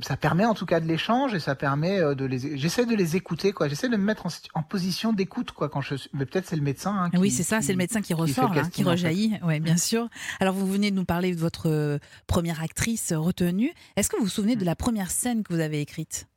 ça 0.02 0.18
permet 0.18 0.46
en 0.46 0.54
tout 0.54 0.66
cas 0.66 0.80
de 0.80 0.86
l'échange 0.86 1.34
et 1.34 1.40
ça 1.40 1.56
permet 1.56 2.00
euh, 2.00 2.16
de 2.16 2.26
les 2.26 2.58
j'essaie 2.58 2.86
de 2.86 2.96
les 2.96 3.16
écouter 3.16 3.52
quoi. 3.52 3.68
J'essaie 3.68 3.90
de 3.90 3.98
me 3.98 4.04
mettre 4.04 4.26
en, 4.54 4.64
position 4.64 5.14
d'écoute 5.14 5.52
quoi 5.52 5.70
quand 5.70 5.82
je 5.82 5.96
mais 6.14 6.26
peut-être 6.26 6.48
c'est 6.48 6.56
le 6.56 6.62
médecin 6.62 6.96
hein, 6.96 7.10
qui, 7.10 7.18
oui 7.18 7.32
c'est 7.32 7.44
ça 7.44 7.62
c'est 7.62 7.72
le 7.72 7.78
médecin 7.78 8.02
qui 8.02 8.14
ressort 8.14 8.52
qui, 8.52 8.60
hein, 8.60 8.70
qui 8.72 8.84
rejaillit. 8.84 9.40
Ouais 9.44 9.60
bien 9.60 9.78
sûr. 9.78 10.10
Alors 10.40 10.54
vous 10.54 10.68
venez 10.68 10.92
de 10.92 10.96
nous 10.96 11.06
parler 11.06 11.34
de 11.34 11.40
votre 11.40 11.70
euh, 11.70 12.00
première 12.28 12.62
actrice 12.62 13.14
retenue. 13.14 13.72
Est-ce 13.96 14.10
que 14.10 14.18
vous 14.18 14.24
vous 14.24 14.30
souvenez 14.30 14.56
de 14.56 14.66
la 14.66 14.76
première 14.76 15.12
scène 15.12 15.44
que 15.44 15.54
vous 15.54 15.60
avez 15.60 15.82
écrite? 15.82 16.28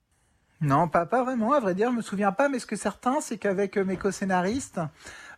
Non 0.60 0.88
pas 0.88 1.06
pas 1.06 1.25
vraiment 1.25 1.52
à 1.52 1.60
vrai 1.60 1.75
dire 1.75 1.90
je 1.90 1.96
me 1.96 2.02
souviens 2.02 2.32
pas 2.32 2.49
mais 2.49 2.58
ce 2.58 2.66
que 2.66 2.76
certain 2.76 3.20
c'est 3.20 3.38
qu'avec 3.38 3.76
euh, 3.76 3.84
mes 3.84 3.96
co-scénaristes 3.96 4.81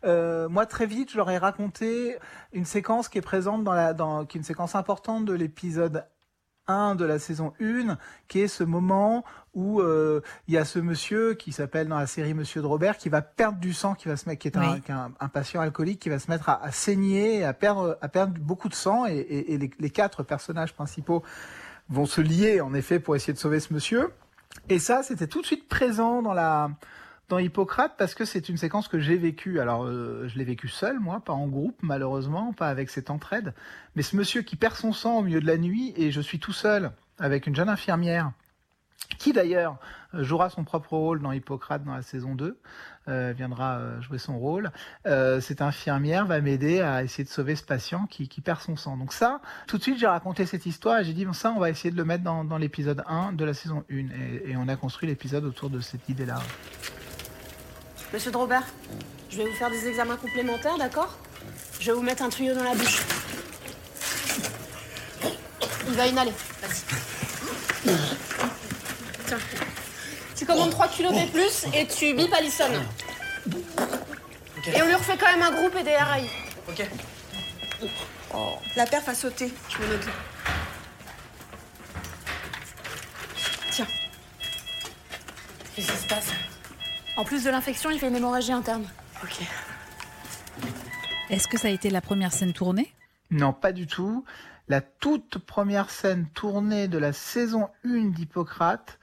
euh, 0.04 0.48
moi 0.48 0.66
très 0.66 0.86
vite 0.86 1.10
je 1.12 1.16
leur 1.16 1.30
ai 1.30 1.38
raconté 1.38 2.16
une 2.52 2.64
séquence 2.64 3.08
qui 3.08 3.18
est 3.18 3.22
présente 3.22 3.62
dans 3.64 3.74
la 3.74 3.92
dans 3.92 4.24
qui 4.24 4.38
est 4.38 4.40
une 4.40 4.44
séquence 4.44 4.74
importante 4.74 5.26
de 5.26 5.34
l'épisode 5.34 6.04
de 6.70 7.04
la 7.04 7.18
saison 7.18 7.52
1, 7.60 7.98
qui 8.28 8.40
est 8.40 8.48
ce 8.48 8.64
moment 8.64 9.24
où 9.54 9.80
euh, 9.80 10.20
il 10.46 10.54
y 10.54 10.58
a 10.58 10.64
ce 10.64 10.78
monsieur 10.78 11.34
qui 11.34 11.52
s'appelle 11.52 11.88
dans 11.88 11.98
la 11.98 12.06
série 12.06 12.34
Monsieur 12.34 12.62
de 12.62 12.66
Robert, 12.66 12.96
qui 12.96 13.08
va 13.08 13.22
perdre 13.22 13.58
du 13.58 13.72
sang, 13.72 13.94
qui 13.94 14.08
va 14.08 14.16
se 14.16 14.28
mettre, 14.28 14.40
qui 14.40 14.48
est 14.48 14.56
un, 14.56 15.12
un, 15.18 15.28
patient 15.28 15.60
alcoolique, 15.60 16.00
qui 16.00 16.08
va 16.08 16.18
se 16.18 16.30
mettre 16.30 16.48
à, 16.48 16.70
saigner, 16.70 17.44
à 17.44 17.52
perdre, 17.52 17.98
à 18.00 18.08
perdre 18.08 18.34
beaucoup 18.38 18.68
de 18.68 18.74
sang, 18.74 19.06
et, 19.06 19.58
les, 19.58 19.70
les, 19.78 19.90
quatre 19.90 20.22
personnages 20.22 20.72
principaux 20.72 21.22
vont 21.88 22.06
se 22.06 22.20
lier 22.20 22.60
en 22.60 22.72
effet 22.74 23.00
pour 23.00 23.16
essayer 23.16 23.32
de 23.32 23.38
sauver 23.38 23.60
ce 23.60 23.74
monsieur. 23.74 24.12
Et 24.68 24.78
ça, 24.78 25.02
c'était 25.02 25.26
tout 25.26 25.40
de 25.40 25.46
suite 25.46 25.68
présent 25.68 26.22
dans 26.22 26.34
la 26.34 26.70
dans 27.30 27.38
Hippocrate 27.38 27.94
parce 27.96 28.14
que 28.14 28.24
c'est 28.24 28.48
une 28.48 28.58
séquence 28.58 28.88
que 28.88 28.98
j'ai 28.98 29.16
vécue. 29.16 29.60
Alors, 29.60 29.84
euh, 29.84 30.28
je 30.28 30.36
l'ai 30.36 30.44
vécue 30.44 30.68
seul, 30.68 31.00
moi, 31.00 31.20
pas 31.20 31.32
en 31.32 31.46
groupe, 31.46 31.78
malheureusement, 31.80 32.52
pas 32.52 32.68
avec 32.68 32.90
cette 32.90 33.08
entraide. 33.08 33.54
Mais 33.96 34.02
ce 34.02 34.16
monsieur 34.16 34.42
qui 34.42 34.56
perd 34.56 34.74
son 34.74 34.92
sang 34.92 35.18
au 35.18 35.22
milieu 35.22 35.40
de 35.40 35.46
la 35.46 35.56
nuit 35.56 35.94
et 35.96 36.10
je 36.10 36.20
suis 36.20 36.38
tout 36.38 36.52
seul 36.52 36.90
avec 37.18 37.46
une 37.46 37.56
jeune 37.56 37.68
infirmière 37.68 38.32
qui 39.18 39.32
d'ailleurs 39.32 39.76
euh, 40.14 40.22
jouera 40.22 40.50
son 40.50 40.62
propre 40.62 40.92
rôle 40.92 41.20
dans 41.20 41.32
Hippocrate 41.32 41.84
dans 41.84 41.94
la 41.94 42.02
saison 42.02 42.34
2, 42.34 42.58
euh, 43.08 43.32
viendra 43.36 44.00
jouer 44.00 44.18
son 44.18 44.38
rôle. 44.38 44.70
Cette 45.04 45.62
infirmière 45.62 46.26
va 46.26 46.40
m'aider 46.40 46.80
à 46.80 47.02
essayer 47.02 47.24
de 47.24 47.28
sauver 47.28 47.56
ce 47.56 47.64
patient 47.64 48.06
qui, 48.06 48.28
perd 48.40 48.60
son 48.60 48.76
sang. 48.76 48.96
Donc 48.96 49.12
ça, 49.12 49.40
tout 49.66 49.78
de 49.78 49.82
suite, 49.82 49.98
j'ai 49.98 50.06
raconté 50.06 50.46
cette 50.46 50.66
histoire 50.66 51.00
et 51.00 51.04
j'ai 51.04 51.12
dit, 51.12 51.24
bon, 51.24 51.32
ça, 51.32 51.52
on 51.52 51.58
va 51.58 51.70
essayer 51.70 51.90
de 51.90 51.96
le 51.96 52.04
mettre 52.04 52.24
dans, 52.24 52.58
l'épisode 52.58 53.02
1 53.06 53.32
de 53.32 53.44
la 53.44 53.54
saison 53.54 53.84
1. 53.90 53.94
Et, 53.94 54.50
et 54.50 54.56
on 54.56 54.68
a 54.68 54.76
construit 54.76 55.08
l'épisode 55.08 55.44
autour 55.44 55.70
de 55.70 55.80
cette 55.80 56.08
idée-là. 56.08 56.40
Monsieur 58.12 58.32
de 58.32 58.36
Robert, 58.36 58.64
je 59.30 59.36
vais 59.36 59.44
vous 59.46 59.54
faire 59.54 59.70
des 59.70 59.86
examens 59.86 60.16
complémentaires, 60.16 60.76
d'accord? 60.76 61.16
Je 61.78 61.86
vais 61.86 61.92
vous 61.92 62.02
mettre 62.02 62.24
un 62.24 62.28
tuyau 62.28 62.54
dans 62.54 62.64
la 62.64 62.74
bouche. 62.74 63.02
Il 65.86 65.94
va 65.94 66.06
inhaler. 66.06 66.32
Vas-y. 66.60 67.94
Tiens. 69.26 69.38
Tu 70.36 70.44
commandes 70.44 70.70
3 70.70 70.88
kilos 70.88 71.12
de 71.12 71.30
plus 71.30 71.66
et 71.72 71.86
tu 71.86 72.12
bipes 72.14 72.34
Alison. 72.34 72.70
Et 74.66 74.82
on 74.82 74.86
lui 74.86 74.94
refait 74.94 75.16
quand 75.16 75.30
même 75.30 75.42
un 75.42 75.52
groupe 75.52 75.76
et 75.76 75.84
des 75.84 75.96
RAI. 75.96 76.28
Ok. 76.68 76.84
Oh, 78.34 78.58
la 78.74 78.86
perf 78.86 79.08
a 79.08 79.14
sauté. 79.14 79.52
Je 79.68 79.78
me 79.78 79.86
note. 79.92 80.00
Tiens. 80.02 80.12
Plus 87.30 87.44
de 87.44 87.50
l'infection, 87.50 87.90
il 87.90 87.98
fait 88.00 88.08
une 88.08 88.16
hémorragie 88.16 88.50
interne. 88.50 88.82
Ok. 89.22 89.38
Est-ce 91.30 91.46
que 91.46 91.56
ça 91.58 91.68
a 91.68 91.70
été 91.70 91.88
la 91.88 92.00
première 92.00 92.32
scène 92.32 92.52
tournée? 92.52 92.92
Non, 93.30 93.52
pas 93.52 93.70
du 93.70 93.86
tout. 93.86 94.24
La 94.66 94.80
toute 94.80 95.38
première 95.38 95.90
scène 95.90 96.26
tournée 96.34 96.88
de 96.88 96.98
la 96.98 97.12
saison 97.12 97.68
1 97.84 98.06
d'Hippocrate, 98.10 98.98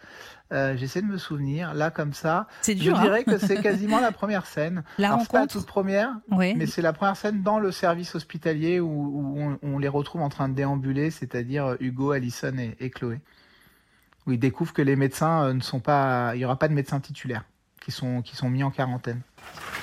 Euh, 0.53 0.77
j'essaie 0.77 1.01
de 1.01 1.07
me 1.07 1.17
souvenir, 1.17 1.73
là 1.73 1.89
comme 1.91 2.13
ça. 2.13 2.47
C'est 2.61 2.73
dur. 2.75 2.95
Je 2.95 3.01
dirais 3.01 3.23
que 3.25 3.37
c'est 3.37 3.61
quasiment 3.61 3.99
la 3.99 4.13
première 4.13 4.45
scène. 4.45 4.83
La 4.97 5.07
Alors, 5.13 5.19
pas 5.27 5.33
la 5.33 5.39
rencontre. 5.41 5.53
toute 5.59 5.65
première, 5.67 6.15
Oui. 6.31 6.53
mais 6.55 6.65
c'est 6.67 6.81
la 6.81 6.93
première 6.93 7.17
scène 7.17 7.43
dans 7.43 7.59
le 7.59 7.69
service 7.73 8.15
hospitalier 8.15 8.79
où, 8.79 8.87
où 8.89 9.41
on, 9.41 9.59
on 9.61 9.77
les 9.77 9.89
retrouve 9.89 10.21
en 10.21 10.29
train 10.29 10.47
de 10.47 10.53
déambuler, 10.53 11.11
c'est-à-dire 11.11 11.65
euh, 11.65 11.75
Hugo, 11.81 12.11
Allison 12.11 12.57
et, 12.59 12.77
et 12.79 12.89
Chloé. 12.89 13.19
Où 14.25 14.31
ils 14.31 14.39
découvrent 14.39 14.71
que 14.73 14.81
les 14.81 14.95
médecins 14.95 15.43
euh, 15.47 15.53
ne 15.53 15.59
sont 15.61 15.81
pas, 15.81 16.31
il 16.35 16.39
y 16.39 16.45
aura 16.45 16.57
pas 16.57 16.69
de 16.69 16.73
médecins 16.73 16.99
titulaires 17.01 17.43
qui 17.81 17.91
sont 17.91 18.21
qui 18.21 18.35
sont 18.35 18.49
mis 18.49 18.63
en 18.63 18.71
quarantaine. 18.71 19.21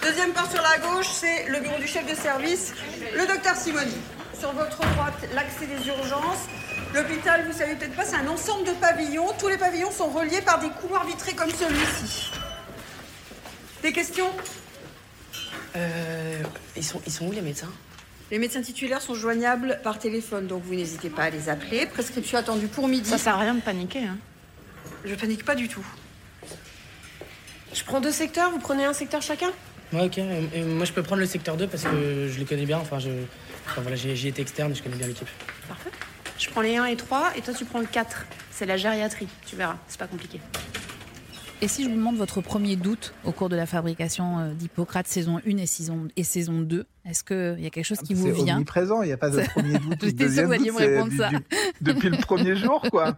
Deuxième 0.02 0.32
part 0.32 0.50
sur 0.50 0.62
la 0.62 0.78
gauche, 0.78 1.08
c'est 1.08 1.48
le 1.48 1.60
bureau 1.60 1.78
du 1.78 1.86
chef 1.86 2.08
de 2.08 2.14
service, 2.14 2.74
le 3.14 3.26
docteur 3.26 3.56
Simoni. 3.56 3.96
Sur 4.38 4.52
votre 4.52 4.78
droite, 4.78 5.28
l'accès 5.34 5.66
des 5.66 5.86
urgences. 5.86 6.46
L'hôpital, 6.92 7.46
vous 7.46 7.56
savez 7.56 7.76
peut-être 7.76 7.96
pas, 7.96 8.04
c'est 8.04 8.16
un 8.16 8.28
ensemble 8.28 8.66
de 8.66 8.72
pavillons. 8.72 9.32
Tous 9.38 9.48
les 9.48 9.56
pavillons 9.56 9.90
sont 9.90 10.08
reliés 10.08 10.42
par 10.42 10.58
des 10.58 10.68
couloirs 10.68 11.06
vitrés 11.06 11.34
comme 11.34 11.50
celui-ci. 11.50 12.32
Des 13.82 13.92
questions? 13.92 14.30
Euh. 15.76 16.42
Ils 16.76 16.84
sont, 16.84 17.00
ils 17.06 17.12
sont 17.12 17.26
où 17.26 17.32
les 17.32 17.40
médecins? 17.40 17.72
Les 18.30 18.38
médecins 18.38 18.62
titulaires 18.62 19.00
sont 19.00 19.14
joignables 19.14 19.80
par 19.84 19.98
téléphone, 19.98 20.46
donc 20.46 20.62
vous 20.64 20.74
n'hésitez 20.74 21.10
pas 21.10 21.24
à 21.24 21.30
les 21.30 21.48
appeler. 21.48 21.86
Prescription 21.86 22.38
attendue 22.38 22.66
pour 22.66 22.88
midi. 22.88 23.08
Ça 23.08 23.18
sert 23.18 23.36
à 23.36 23.40
rien 23.40 23.54
de 23.54 23.60
paniquer, 23.60 24.04
hein. 24.04 24.18
Je 25.04 25.14
panique 25.14 25.44
pas 25.44 25.54
du 25.54 25.68
tout. 25.68 25.84
Je 27.74 27.82
prends 27.84 28.00
deux 28.00 28.12
secteurs, 28.12 28.50
vous 28.50 28.58
prenez 28.58 28.84
un 28.84 28.92
secteur 28.92 29.20
chacun? 29.20 29.50
Ouais, 29.92 30.02
ok. 30.06 30.18
Et- 30.18 30.62
moi, 30.62 30.84
je 30.84 30.92
peux 30.92 31.02
prendre 31.02 31.20
le 31.20 31.26
secteur 31.26 31.56
2 31.56 31.66
parce 31.66 31.82
que 31.84 32.28
je 32.32 32.38
le 32.38 32.44
connais 32.44 32.66
bien. 32.66 32.78
Enfin, 32.78 32.98
je... 32.98 33.10
enfin, 33.66 33.80
voilà, 33.82 33.96
j'ai 33.96 34.14
j'y 34.16 34.28
été 34.28 34.42
externe 34.42 34.72
et 34.72 34.74
je 34.74 34.82
connais 34.82 34.96
bien 34.96 35.06
l'équipe. 35.08 35.28
Parfait. 35.68 35.90
Je 36.38 36.48
prends 36.50 36.62
les 36.62 36.76
1 36.76 36.86
et 36.86 36.96
3 36.96 37.32
et 37.36 37.42
toi 37.42 37.54
tu 37.54 37.64
prends 37.64 37.80
le 37.80 37.86
4. 37.86 38.26
C'est 38.50 38.66
la 38.66 38.76
gériatrie, 38.76 39.28
tu 39.46 39.56
verras, 39.56 39.76
c'est 39.88 39.98
pas 39.98 40.06
compliqué. 40.06 40.40
Et 41.62 41.68
si 41.68 41.82
je 41.84 41.88
vous 41.88 41.94
demande 41.96 42.16
votre 42.16 42.42
premier 42.42 42.76
doute 42.76 43.14
au 43.24 43.32
cours 43.32 43.48
de 43.48 43.56
la 43.56 43.64
fabrication 43.64 44.38
euh, 44.38 44.52
d'Hippocrate 44.52 45.06
saison 45.06 45.40
1 45.46 45.56
et 45.56 45.66
saison, 45.66 46.08
et 46.14 46.22
saison 46.24 46.60
2, 46.60 46.84
est-ce 47.06 47.24
qu'il 47.24 47.62
y 47.62 47.66
a 47.66 47.70
quelque 47.70 47.86
chose 47.86 48.00
qui 48.00 48.12
vous 48.12 48.26
Ah, 48.28 48.32
C'est 48.36 48.42
vient 48.44 48.56
omniprésent, 48.56 49.00
il 49.02 49.06
n'y 49.06 49.12
a 49.12 49.16
pas 49.16 49.30
de 49.30 49.40
premier 49.40 49.78
doute 49.78 49.96
J'étais 50.02 50.24
deuxième 50.24 50.44
que 50.50 50.56
vous 50.56 50.60
alliez 50.60 50.70
me 50.72 50.76
répondre 50.76 51.10
du- 51.10 51.16
ça. 51.16 51.30
du- 51.30 51.38
depuis 51.80 52.10
le 52.10 52.18
premier 52.18 52.54
jour, 52.56 52.82
quoi. 52.90 53.16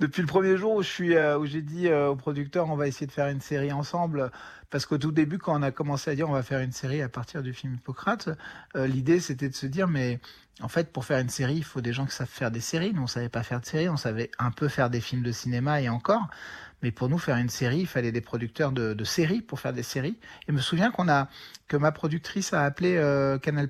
Depuis 0.00 0.22
le 0.22 0.26
premier 0.26 0.56
jour 0.56 0.74
où 0.74 0.82
je 0.82 0.88
suis, 0.88 1.14
euh, 1.14 1.38
où 1.38 1.46
j'ai 1.46 1.62
dit 1.62 1.86
euh, 1.86 2.08
au 2.08 2.16
producteur, 2.16 2.68
on 2.68 2.74
va 2.74 2.88
essayer 2.88 3.06
de 3.06 3.12
faire 3.12 3.28
une 3.28 3.40
série 3.40 3.70
ensemble. 3.70 4.32
Parce 4.70 4.84
qu'au 4.84 4.98
tout 4.98 5.12
début, 5.12 5.38
quand 5.38 5.56
on 5.58 5.62
a 5.62 5.70
commencé 5.70 6.10
à 6.10 6.14
dire 6.16 6.28
on 6.28 6.32
va 6.32 6.42
faire 6.42 6.60
une 6.60 6.72
série 6.72 7.00
à 7.00 7.08
partir 7.08 7.42
du 7.42 7.54
film 7.54 7.74
Hippocrate, 7.74 8.28
euh, 8.76 8.86
l'idée 8.86 9.18
c'était 9.20 9.48
de 9.48 9.54
se 9.54 9.64
dire 9.66 9.88
mais 9.88 10.20
en 10.60 10.68
fait 10.68 10.92
pour 10.92 11.06
faire 11.06 11.20
une 11.20 11.30
série, 11.30 11.54
il 11.56 11.64
faut 11.64 11.80
des 11.80 11.94
gens 11.94 12.04
qui 12.04 12.14
savent 12.14 12.28
faire 12.28 12.50
des 12.50 12.60
séries. 12.60 12.92
Nous 12.92 13.02
on 13.02 13.06
savait 13.06 13.30
pas 13.30 13.42
faire 13.42 13.60
de 13.60 13.66
séries, 13.66 13.88
on 13.88 13.96
savait 13.96 14.30
un 14.38 14.50
peu 14.50 14.68
faire 14.68 14.90
des 14.90 15.00
films 15.00 15.22
de 15.22 15.32
cinéma 15.32 15.80
et 15.80 15.88
encore. 15.88 16.26
Mais 16.82 16.90
pour 16.90 17.08
nous 17.08 17.18
faire 17.18 17.36
une 17.36 17.48
série, 17.48 17.80
il 17.80 17.86
fallait 17.86 18.12
des 18.12 18.20
producteurs 18.20 18.72
de, 18.72 18.94
de 18.94 19.04
séries 19.04 19.42
pour 19.42 19.60
faire 19.60 19.72
des 19.72 19.82
séries. 19.82 20.16
Et 20.42 20.48
je 20.48 20.52
me 20.52 20.60
souviens 20.60 20.90
qu'on 20.90 21.08
a 21.08 21.28
que 21.66 21.76
ma 21.76 21.92
productrice 21.92 22.52
a 22.52 22.64
appelé 22.64 22.96
euh, 22.96 23.38
Canal 23.38 23.68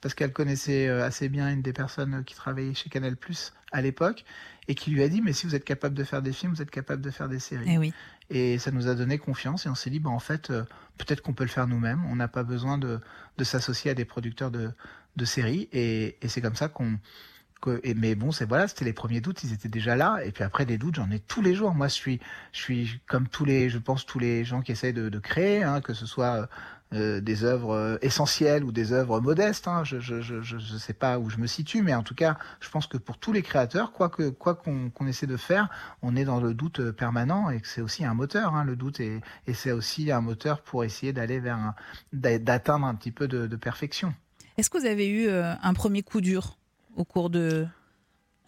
parce 0.00 0.14
qu'elle 0.14 0.32
connaissait 0.32 0.88
euh, 0.88 1.04
assez 1.04 1.28
bien 1.28 1.48
une 1.48 1.62
des 1.62 1.72
personnes 1.72 2.24
qui 2.24 2.34
travaillait 2.34 2.74
chez 2.74 2.90
Canal 2.90 3.16
à 3.70 3.80
l'époque 3.80 4.24
et 4.68 4.74
qui 4.74 4.90
lui 4.90 5.02
a 5.02 5.08
dit 5.08 5.22
mais 5.22 5.32
si 5.32 5.46
vous 5.46 5.54
êtes 5.54 5.64
capable 5.64 5.94
de 5.94 6.04
faire 6.04 6.22
des 6.22 6.32
films, 6.32 6.52
vous 6.52 6.62
êtes 6.62 6.70
capable 6.70 7.02
de 7.02 7.10
faire 7.10 7.28
des 7.28 7.38
séries. 7.38 7.66
Eh 7.68 7.78
oui. 7.78 7.94
Et 8.30 8.58
ça 8.58 8.70
nous 8.70 8.88
a 8.88 8.94
donné 8.94 9.18
confiance 9.18 9.66
et 9.66 9.68
on 9.68 9.74
s'est 9.74 9.90
dit, 9.90 10.00
bah, 10.00 10.10
en 10.10 10.18
fait, 10.18 10.50
euh, 10.50 10.64
peut-être 10.98 11.20
qu'on 11.20 11.34
peut 11.34 11.44
le 11.44 11.50
faire 11.50 11.66
nous-mêmes. 11.66 12.02
On 12.06 12.16
n'a 12.16 12.28
pas 12.28 12.44
besoin 12.44 12.78
de, 12.78 12.98
de 13.36 13.44
s'associer 13.44 13.90
à 13.90 13.94
des 13.94 14.04
producteurs 14.04 14.50
de, 14.50 14.70
de 15.16 15.24
séries. 15.24 15.68
Et, 15.72 16.16
et 16.22 16.28
c'est 16.28 16.40
comme 16.40 16.56
ça 16.56 16.68
qu'on. 16.68 16.98
Mais 17.96 18.14
bon, 18.14 18.32
c'est 18.32 18.44
voilà, 18.44 18.68
c'était 18.68 18.84
les 18.84 18.92
premiers 18.92 19.20
doutes, 19.20 19.44
ils 19.44 19.52
étaient 19.52 19.68
déjà 19.68 19.96
là. 19.96 20.18
Et 20.24 20.32
puis 20.32 20.44
après, 20.44 20.66
des 20.66 20.78
doutes, 20.78 20.96
j'en 20.96 21.10
ai 21.10 21.18
tous 21.20 21.42
les 21.42 21.54
jours. 21.54 21.74
Moi, 21.74 21.88
je 21.88 21.94
suis, 21.94 22.20
je 22.52 22.60
suis 22.60 23.00
comme 23.06 23.28
tous 23.28 23.44
les, 23.44 23.68
je 23.68 23.78
pense 23.78 24.06
tous 24.06 24.18
les 24.18 24.44
gens 24.44 24.62
qui 24.62 24.72
essayent 24.72 24.92
de, 24.92 25.18
créer, 25.18 25.62
hein, 25.62 25.80
que 25.80 25.94
ce 25.94 26.06
soit 26.06 26.48
euh, 26.94 27.20
des 27.20 27.44
œuvres 27.44 27.74
euh, 27.74 27.96
essentielles 28.02 28.64
ou 28.64 28.72
des 28.72 28.92
œuvres 28.92 29.20
modestes. 29.20 29.66
Hein. 29.68 29.82
Je, 29.84 29.98
je, 29.98 30.20
je, 30.20 30.42
je, 30.42 30.76
sais 30.76 30.92
pas 30.92 31.18
où 31.18 31.30
je 31.30 31.38
me 31.38 31.46
situe, 31.46 31.82
mais 31.82 31.94
en 31.94 32.02
tout 32.02 32.14
cas, 32.14 32.36
je 32.60 32.68
pense 32.68 32.86
que 32.86 32.98
pour 32.98 33.18
tous 33.18 33.32
les 33.32 33.42
créateurs, 33.42 33.92
quoi 33.92 34.10
qu'on 34.10 35.06
essaie 35.06 35.26
de 35.26 35.38
faire, 35.38 35.68
on 36.02 36.16
est 36.16 36.24
dans 36.24 36.40
le 36.40 36.52
doute 36.52 36.80
euh, 36.80 36.92
permanent 36.92 37.48
et 37.48 37.60
que 37.60 37.68
c'est 37.68 37.80
aussi 37.80 38.04
un 38.04 38.14
moteur, 38.14 38.54
hein, 38.54 38.64
le 38.64 38.76
doute, 38.76 39.00
et, 39.00 39.20
et 39.46 39.54
c'est 39.54 39.72
aussi 39.72 40.10
un 40.10 40.20
moteur 40.20 40.60
pour 40.60 40.84
essayer 40.84 41.12
d'aller 41.12 41.40
vers 41.40 41.72
d'atteindre 42.12 42.86
un 42.86 42.94
petit 42.94 43.12
peu 43.12 43.28
de, 43.28 43.56
perfection. 43.56 44.12
Est-ce 44.58 44.68
que 44.68 44.78
vous 44.78 44.86
avez 44.86 45.08
eu 45.08 45.30
un 45.30 45.74
premier 45.74 46.02
coup 46.02 46.20
dur? 46.20 46.56
Au 46.96 47.04
cours 47.04 47.30
de, 47.30 47.66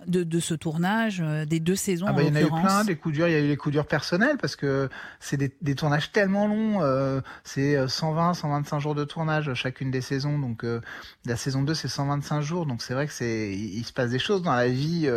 de, 0.06 0.22
de 0.22 0.40
ce 0.40 0.54
tournage, 0.54 1.22
euh, 1.24 1.44
des 1.44 1.60
deux 1.60 1.76
saisons 1.76 2.06
Ah 2.08 2.12
bah, 2.12 2.22
en 2.22 2.26
il 2.26 2.28
y 2.28 2.30
en 2.32 2.34
a 2.36 2.42
eu 2.42 2.48
plein, 2.62 2.84
des 2.84 2.96
coups 2.96 3.14
durs. 3.14 3.28
Il 3.28 3.32
y 3.32 3.36
a 3.36 3.40
eu 3.40 3.48
les 3.48 3.56
coups 3.56 3.72
durs 3.72 3.86
personnels 3.86 4.36
parce 4.40 4.56
que 4.56 4.88
c'est 5.20 5.36
des, 5.36 5.54
des 5.62 5.74
tournages 5.74 6.12
tellement 6.12 6.46
longs. 6.46 6.82
euh, 6.82 7.20
c'est 7.44 7.76
euh, 7.76 7.88
120, 7.88 8.34
125 8.34 8.80
jours 8.80 8.94
de 8.94 9.04
tournage 9.04 9.52
chacune 9.54 9.90
des 9.90 10.00
saisons. 10.00 10.38
Donc 10.38 10.64
euh, 10.64 10.80
la 11.24 11.36
saison 11.36 11.62
2, 11.62 11.74
c'est 11.74 11.88
125 11.88 12.40
jours. 12.40 12.66
Donc 12.66 12.82
c'est 12.82 12.94
vrai 12.94 13.06
que 13.06 13.12
c'est, 13.12 13.52
il 13.52 13.84
se 13.84 13.92
passe 13.92 14.10
des 14.10 14.18
choses 14.18 14.42
dans 14.42 14.54
la 14.54 14.68
vie. 14.68 15.08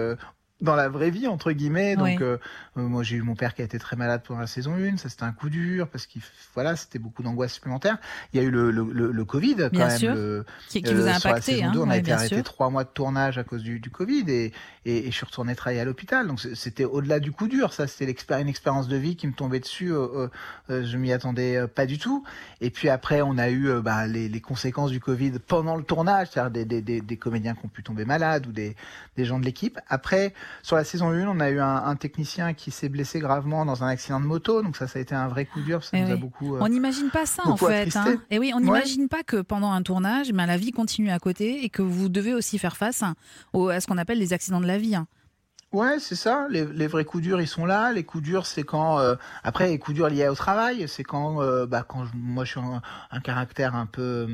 Dans 0.61 0.75
la 0.75 0.89
vraie 0.89 1.09
vie 1.11 1.27
entre 1.27 1.51
guillemets 1.51 1.95
donc 1.95 2.05
Oui. 2.07 2.17
euh, 2.21 2.37
moi 2.75 3.03
j'ai 3.03 3.15
eu 3.15 3.21
mon 3.21 3.35
père 3.35 3.53
qui 3.53 3.61
a 3.61 3.65
été 3.65 3.77
très 3.77 3.95
malade 3.95 4.23
pendant 4.27 4.39
la 4.39 4.47
saison 4.47 4.73
1 4.73 4.97
ça 4.97 5.07
c'était 5.09 5.23
un 5.23 5.31
coup 5.31 5.49
dur 5.49 5.87
parce 5.87 6.07
qu'il 6.07 6.21
voilà 6.55 6.75
c'était 6.75 6.97
beaucoup 6.99 7.21
d'angoisse 7.21 7.53
supplémentaire 7.53 7.97
il 8.33 8.41
y 8.41 8.43
a 8.43 8.47
eu 8.47 8.49
le, 8.49 8.71
le, 8.71 8.83
le, 8.91 9.11
le 9.11 9.25
Covid 9.25 9.55
quand 9.55 9.69
Bien 9.71 9.87
même 9.87 9.97
sûr. 9.97 10.15
le, 10.15 10.45
qui, 10.67 10.81
qui 10.81 10.93
vous 10.93 11.07
a 11.07 11.11
euh, 11.11 11.13
impacté. 11.15 11.63
hein, 11.63 11.71
2, 11.73 11.79
on 11.79 11.89
a 11.89 11.97
été 11.97 12.11
arrêté 12.11 12.35
sûr. 12.35 12.43
trois 12.43 12.69
mois 12.69 12.83
de 12.83 12.89
tournage 12.89 13.37
à 13.37 13.43
cause 13.43 13.61
du, 13.61 13.79
du 13.79 13.89
Covid 13.91 14.23
et, 14.29 14.51
et, 14.85 15.07
et 15.07 15.11
je 15.11 15.15
suis 15.15 15.25
retourné 15.25 15.53
travailler 15.55 15.81
à 15.81 15.85
l'hôpital. 15.85 16.27
Donc 16.27 16.39
c'était 16.39 16.85
au-delà 16.85 17.19
du 17.19 17.31
coup 17.31 17.47
dur. 17.47 17.71
Ça, 17.73 17.85
c'était 17.87 18.11
une 18.41 18.47
expérience 18.47 18.87
de 18.87 18.95
vie 18.97 19.15
qui 19.15 19.27
me 19.27 19.33
tombait 19.33 19.59
dessus. 19.59 19.91
euh, 19.91 20.07
euh, 20.15 20.27
euh, 20.69 20.85
je 20.85 20.97
m'y 20.97 21.11
attendais 21.11 21.67
pas 21.67 21.85
du 21.85 21.97
tout. 21.97 22.23
Et 22.61 22.69
puis 22.69 22.89
après, 22.89 23.21
on 23.21 23.37
a 23.37 23.49
eu 23.49 23.81
bah, 23.81 24.07
les, 24.07 24.27
les 24.29 24.41
conséquences 24.41 24.91
du 24.91 24.99
Covid 24.99 25.33
pendant 25.45 25.75
le 25.75 25.83
tournage, 25.83 26.29
c'est-à-dire 26.31 26.51
des, 26.51 26.65
des, 26.65 26.81
des, 26.81 27.01
des 27.01 27.17
comédiens 27.17 27.53
qui 27.53 27.65
ont 27.65 27.69
pu 27.69 27.83
tomber 27.83 28.05
malades 28.05 28.47
ou 28.47 28.51
des, 28.51 28.75
des 29.17 29.25
gens 29.25 29.39
de 29.39 29.45
l'équipe. 29.45 29.79
Après, 29.87 30.33
sur 30.63 30.75
la 30.75 30.83
saison 30.83 31.09
1, 31.11 31.27
on 31.27 31.39
a 31.39 31.49
eu 31.49 31.59
un, 31.59 31.75
un 31.75 31.95
technicien 31.95 32.53
qui 32.53 32.71
s'est 32.71 32.89
blessé 32.89 33.19
gravement 33.19 33.65
dans 33.65 33.83
un 33.83 33.87
accident 33.87 34.19
de 34.19 34.25
moto. 34.25 34.61
Donc 34.61 34.75
ça, 34.77 34.87
ça 34.87 34.99
a 34.99 35.01
été 35.01 35.15
un 35.15 35.27
vrai 35.27 35.45
coup 35.45 35.61
dur. 35.61 35.83
Ça 35.83 35.91
Eh 35.93 36.01
nous 36.01 36.11
a 36.11 36.15
beaucoup. 36.15 36.55
euh, 36.55 36.59
On 36.61 36.67
n'imagine 36.69 37.09
pas 37.09 37.25
ça 37.25 37.43
en 37.45 37.57
fait. 37.57 37.77
attristé. 37.79 37.99
hein. 37.99 38.21
Et 38.29 38.39
oui, 38.39 38.51
on 38.53 38.57
Ouais. 38.57 38.63
n'imagine 38.63 39.07
pas 39.07 39.23
que 39.23 39.41
pendant 39.41 39.71
un 39.71 39.81
tournage, 39.81 40.31
ben, 40.31 40.45
la 40.45 40.57
vie 40.57 40.71
continue 40.71 41.11
à 41.11 41.19
côté 41.19 41.63
et 41.63 41.69
que 41.69 41.81
vous 41.81 42.09
devez 42.09 42.33
aussi 42.33 42.57
faire 42.57 42.77
face 42.77 43.03
hein, 43.03 43.15
au- 43.53 43.69
à 43.69 43.79
ce 43.79 43.87
qu'on 43.87 43.97
appelle 43.97 44.19
les 44.19 44.33
accidents 44.33 44.61
de 44.61 44.67
la 44.67 44.77
vie. 44.77 44.95
hein. 44.95 45.07
Ouais, 45.73 45.99
c'est 45.99 46.15
ça. 46.15 46.47
Les, 46.49 46.65
les 46.65 46.87
vrais 46.87 47.03
coups 47.03 47.21
durs, 47.23 47.41
ils 47.41 47.47
sont 47.47 47.65
là. 47.65 47.91
Les 47.91 48.05
coups 48.05 48.23
durs, 48.23 48.45
c'est 48.45 48.63
quand. 48.63 48.99
euh, 48.99 49.15
après, 49.43 49.67
les 49.67 49.77
coups 49.77 49.95
durs 49.95 50.07
liés 50.07 50.29
au 50.29 50.33
travail, 50.33 50.87
c'est 50.87 51.03
quand. 51.03 51.41
euh, 51.41 51.65
bah, 51.65 51.83
quand 51.85 52.05
je- 52.05 52.11
moi, 52.15 52.45
je 52.45 52.51
suis 52.51 52.59
un, 52.61 52.81
un 53.11 53.19
caractère 53.19 53.75
un 53.75 53.85
peu. 53.85 54.29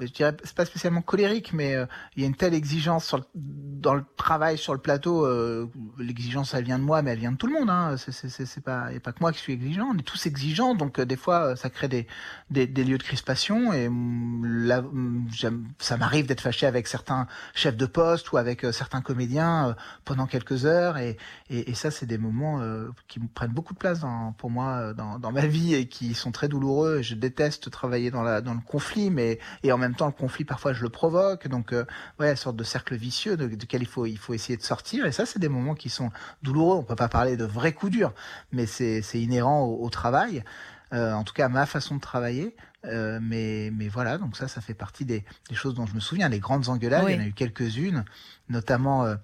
Je 0.00 0.12
dirais, 0.12 0.36
pas 0.54 0.64
spécialement 0.64 1.02
colérique, 1.02 1.52
mais 1.52 1.74
euh, 1.74 1.86
il 2.16 2.22
y 2.22 2.24
a 2.24 2.28
une 2.28 2.34
telle 2.34 2.54
exigence 2.54 3.14
dans 3.34 3.94
le 3.94 4.04
travail, 4.16 4.58
sur 4.58 4.72
le 4.74 4.80
plateau. 4.80 5.24
euh, 5.26 5.70
L'exigence, 5.98 6.54
elle 6.54 6.64
vient 6.64 6.78
de 6.78 6.84
moi, 6.84 7.02
mais 7.02 7.12
elle 7.12 7.18
vient 7.18 7.32
de 7.32 7.36
tout 7.36 7.46
le 7.46 7.54
monde. 7.54 7.70
Hein. 7.70 7.96
C'est, 7.96 8.62
pas, 8.62 8.88
pas 9.02 9.12
que 9.12 9.20
moi 9.20 9.32
qui 9.32 9.38
suis 9.38 9.52
exigeant. 9.52 9.88
On 9.94 9.98
est 9.98 10.02
tous 10.02 10.26
exigeants, 10.26 10.74
donc 10.74 10.98
euh, 10.98 11.04
des 11.04 11.16
fois, 11.16 11.56
ça 11.56 11.70
crée 11.70 11.88
des, 11.88 12.06
des, 12.50 12.84
lieux 12.84 12.98
de 12.98 13.02
crispation. 13.02 13.72
Et 13.72 13.88
hum, 13.88 14.44
là, 14.44 14.84
j'aime- 15.32 15.68
ça 15.78 15.96
m'arrive 15.96 16.26
d'être 16.26 16.40
fâché 16.40 16.66
avec 16.66 16.86
certains 16.86 17.26
chefs 17.54 17.76
de 17.76 17.86
poste 17.86 18.32
ou 18.32 18.36
avec 18.36 18.66
certains 18.72 19.00
comédiens 19.00 19.76
pendant 20.04 20.26
quelques 20.26 20.66
heures. 20.66 20.98
Et, 20.98 21.16
et, 21.48 21.74
ça, 21.74 21.90
c'est 21.90 22.06
des 22.06 22.18
moments 22.18 22.60
qui 23.08 23.20
prennent 23.20 23.52
beaucoup 23.52 23.74
de 23.74 23.78
place 23.78 24.00
pour 24.38 24.50
moi 24.50 24.92
dans, 24.94 25.32
ma 25.32 25.46
vie 25.46 25.74
et 25.74 25.86
qui 25.86 26.14
sont 26.14 26.32
très 26.32 26.48
douloureux. 26.48 27.02
Je 27.02 27.14
déteste 27.14 27.70
travailler 27.70 28.10
dans, 28.10 28.22
le 28.22 28.66
conflit, 28.66 29.10
mais 29.10 29.38
en 29.70 29.78
même 29.78 29.89
temps, 29.94 30.06
le 30.06 30.12
conflit, 30.12 30.44
parfois, 30.44 30.72
je 30.72 30.82
le 30.82 30.88
provoque. 30.88 31.48
Donc, 31.48 31.72
euh, 31.72 31.84
ouais, 32.18 32.30
une 32.30 32.36
sorte 32.36 32.56
de 32.56 32.64
cercle 32.64 32.94
vicieux 32.96 33.36
de, 33.36 33.46
duquel 33.46 33.82
il 33.82 33.88
faut, 33.88 34.06
il 34.06 34.18
faut 34.18 34.34
essayer 34.34 34.56
de 34.56 34.62
sortir. 34.62 35.06
Et 35.06 35.12
ça, 35.12 35.26
c'est 35.26 35.38
des 35.38 35.48
moments 35.48 35.74
qui 35.74 35.88
sont 35.88 36.10
douloureux. 36.42 36.76
On 36.76 36.82
peut 36.82 36.96
pas 36.96 37.08
parler 37.08 37.36
de 37.36 37.44
vrais 37.44 37.72
coups 37.72 37.92
durs, 37.92 38.12
mais 38.52 38.66
c'est 38.66 39.02
inhérent 39.14 39.62
au, 39.62 39.84
au 39.84 39.90
travail. 39.90 40.44
Euh, 40.92 41.12
en 41.12 41.22
tout 41.22 41.34
cas, 41.34 41.48
ma 41.48 41.66
façon 41.66 41.96
de 41.96 42.00
travailler. 42.00 42.56
Euh, 42.86 43.18
mais, 43.22 43.70
mais 43.74 43.88
voilà, 43.88 44.16
donc 44.16 44.36
ça, 44.36 44.48
ça 44.48 44.62
fait 44.62 44.74
partie 44.74 45.04
des, 45.04 45.24
des 45.50 45.54
choses 45.54 45.74
dont 45.74 45.86
je 45.86 45.94
me 45.94 46.00
souviens. 46.00 46.28
Les 46.28 46.38
grandes 46.40 46.68
engueulades, 46.68 47.04
Oui. 47.04 47.12
il 47.12 47.16
y 47.16 47.20
en 47.20 47.24
a 47.24 47.26
eu 47.26 47.32
quelques-unes, 47.32 48.04
notamment 48.48 49.04
euh, 49.04 49.16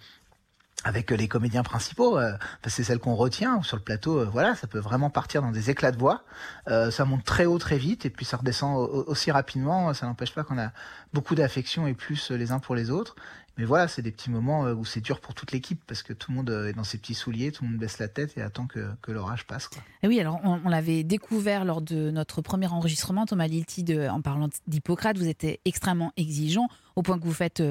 avec 0.85 1.11
euh, 1.13 1.17
les 1.17 1.29
comédiens 1.29 1.63
principaux. 1.63 2.19
euh, 2.19 2.33
c'est 2.67 2.85
celle 2.85 2.99
qu'on 2.99 3.15
retient 3.15 3.63
sur 3.63 3.77
le 3.77 3.83
plateau. 3.83 4.21
euh, 4.21 4.25
voilà, 4.25 4.55
ça 4.55 4.67
peut 4.67 4.79
vraiment 4.79 5.11
partir 5.11 5.43
dans 5.43 5.51
des 5.51 5.71
éclats 5.71 5.93
de 5.93 5.99
voix. 5.99 6.23
Euh, 6.69 6.91
ça 6.91 7.05
monte 7.05 7.25
très 7.25 7.47
haut, 7.47 7.59
très 7.59 7.79
vite, 7.79 8.07
et 8.07 8.11
puis 8.11 8.25
ça 8.25 8.37
redescend 8.37 8.77
au- 8.77 8.85
au- 8.87 9.05
aussi 9.11 9.31
rapidement. 9.31 9.93
Ça 9.95 10.07
n'empêche 10.07 10.35
pas 10.35 10.45
qu'on 10.45 10.59
a 10.59 10.71
beaucoup 11.13 11.35
d'affection 11.35 11.87
et 11.87 11.95
plus 11.95 12.31
les 12.31 12.53
uns 12.53 12.59
pour 12.59 12.75
les 12.75 12.91
autres. 12.91 13.17
Mais 13.59 13.65
voilà, 13.65 13.89
c'est 13.89 14.03
des 14.03 14.13
petits 14.13 14.29
moments 14.31 14.65
où 14.65 14.85
c'est 14.85 15.01
dur 15.01 15.19
pour 15.19 15.33
toute 15.33 15.51
l'équipe 15.51 15.81
parce 15.87 16.03
que 16.03 16.13
tout 16.13 16.31
le 16.31 16.37
monde 16.37 16.51
est 16.51 16.75
dans 16.75 16.85
ses 16.85 16.99
petits 16.99 17.15
souliers, 17.15 17.53
tout 17.53 17.65
le 17.65 17.71
monde 17.71 17.79
baisse 17.79 17.99
la 17.99 18.07
tête 18.07 18.37
et 18.37 18.43
attend 18.43 18.67
que, 18.67 18.87
l'orage 19.11 19.47
passe. 19.47 19.71
Et 20.03 20.09
oui, 20.09 20.21
alors 20.21 20.41
on, 20.45 20.69
l'avait 20.69 21.05
découvert 21.05 21.65
lors 21.65 21.81
de 21.81 22.11
notre 22.11 22.43
premier 22.43 22.67
enregistrement, 22.67 23.25
Thomas 23.25 23.47
Lilti, 23.47 23.83
en 24.11 24.21
parlant 24.21 24.51
d'Hippocrate, 24.67 25.17
vous 25.17 25.27
étiez 25.27 25.61
extrêmement 25.65 26.13
exigeant, 26.19 26.69
au 26.97 27.03
point 27.03 27.19
que 27.19 27.25
vous 27.25 27.33
faites 27.33 27.63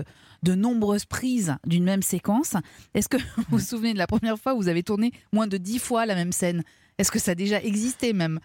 de 0.45 0.55
nombreuses 0.55 1.05
prises 1.05 1.55
d'une 1.65 1.83
même 1.83 2.01
séquence. 2.03 2.53
Est-ce 2.93 3.09
que 3.09 3.17
vous 3.17 3.43
vous 3.49 3.59
souvenez 3.59 3.93
de 3.93 3.97
la 3.97 4.07
première 4.07 4.37
fois 4.39 4.53
où 4.53 4.57
vous 4.61 4.69
avez 4.69 4.83
tourné 4.83 5.11
moins 5.33 5.47
de 5.47 5.57
dix 5.57 5.79
fois 5.79 6.05
la 6.05 6.15
même 6.15 6.31
scène? 6.31 6.63
Est-ce 6.97 7.11
que 7.11 7.19
ça 7.19 7.31
a 7.31 7.35
déjà 7.35 7.61
existé 7.61 8.13
même? 8.13 8.39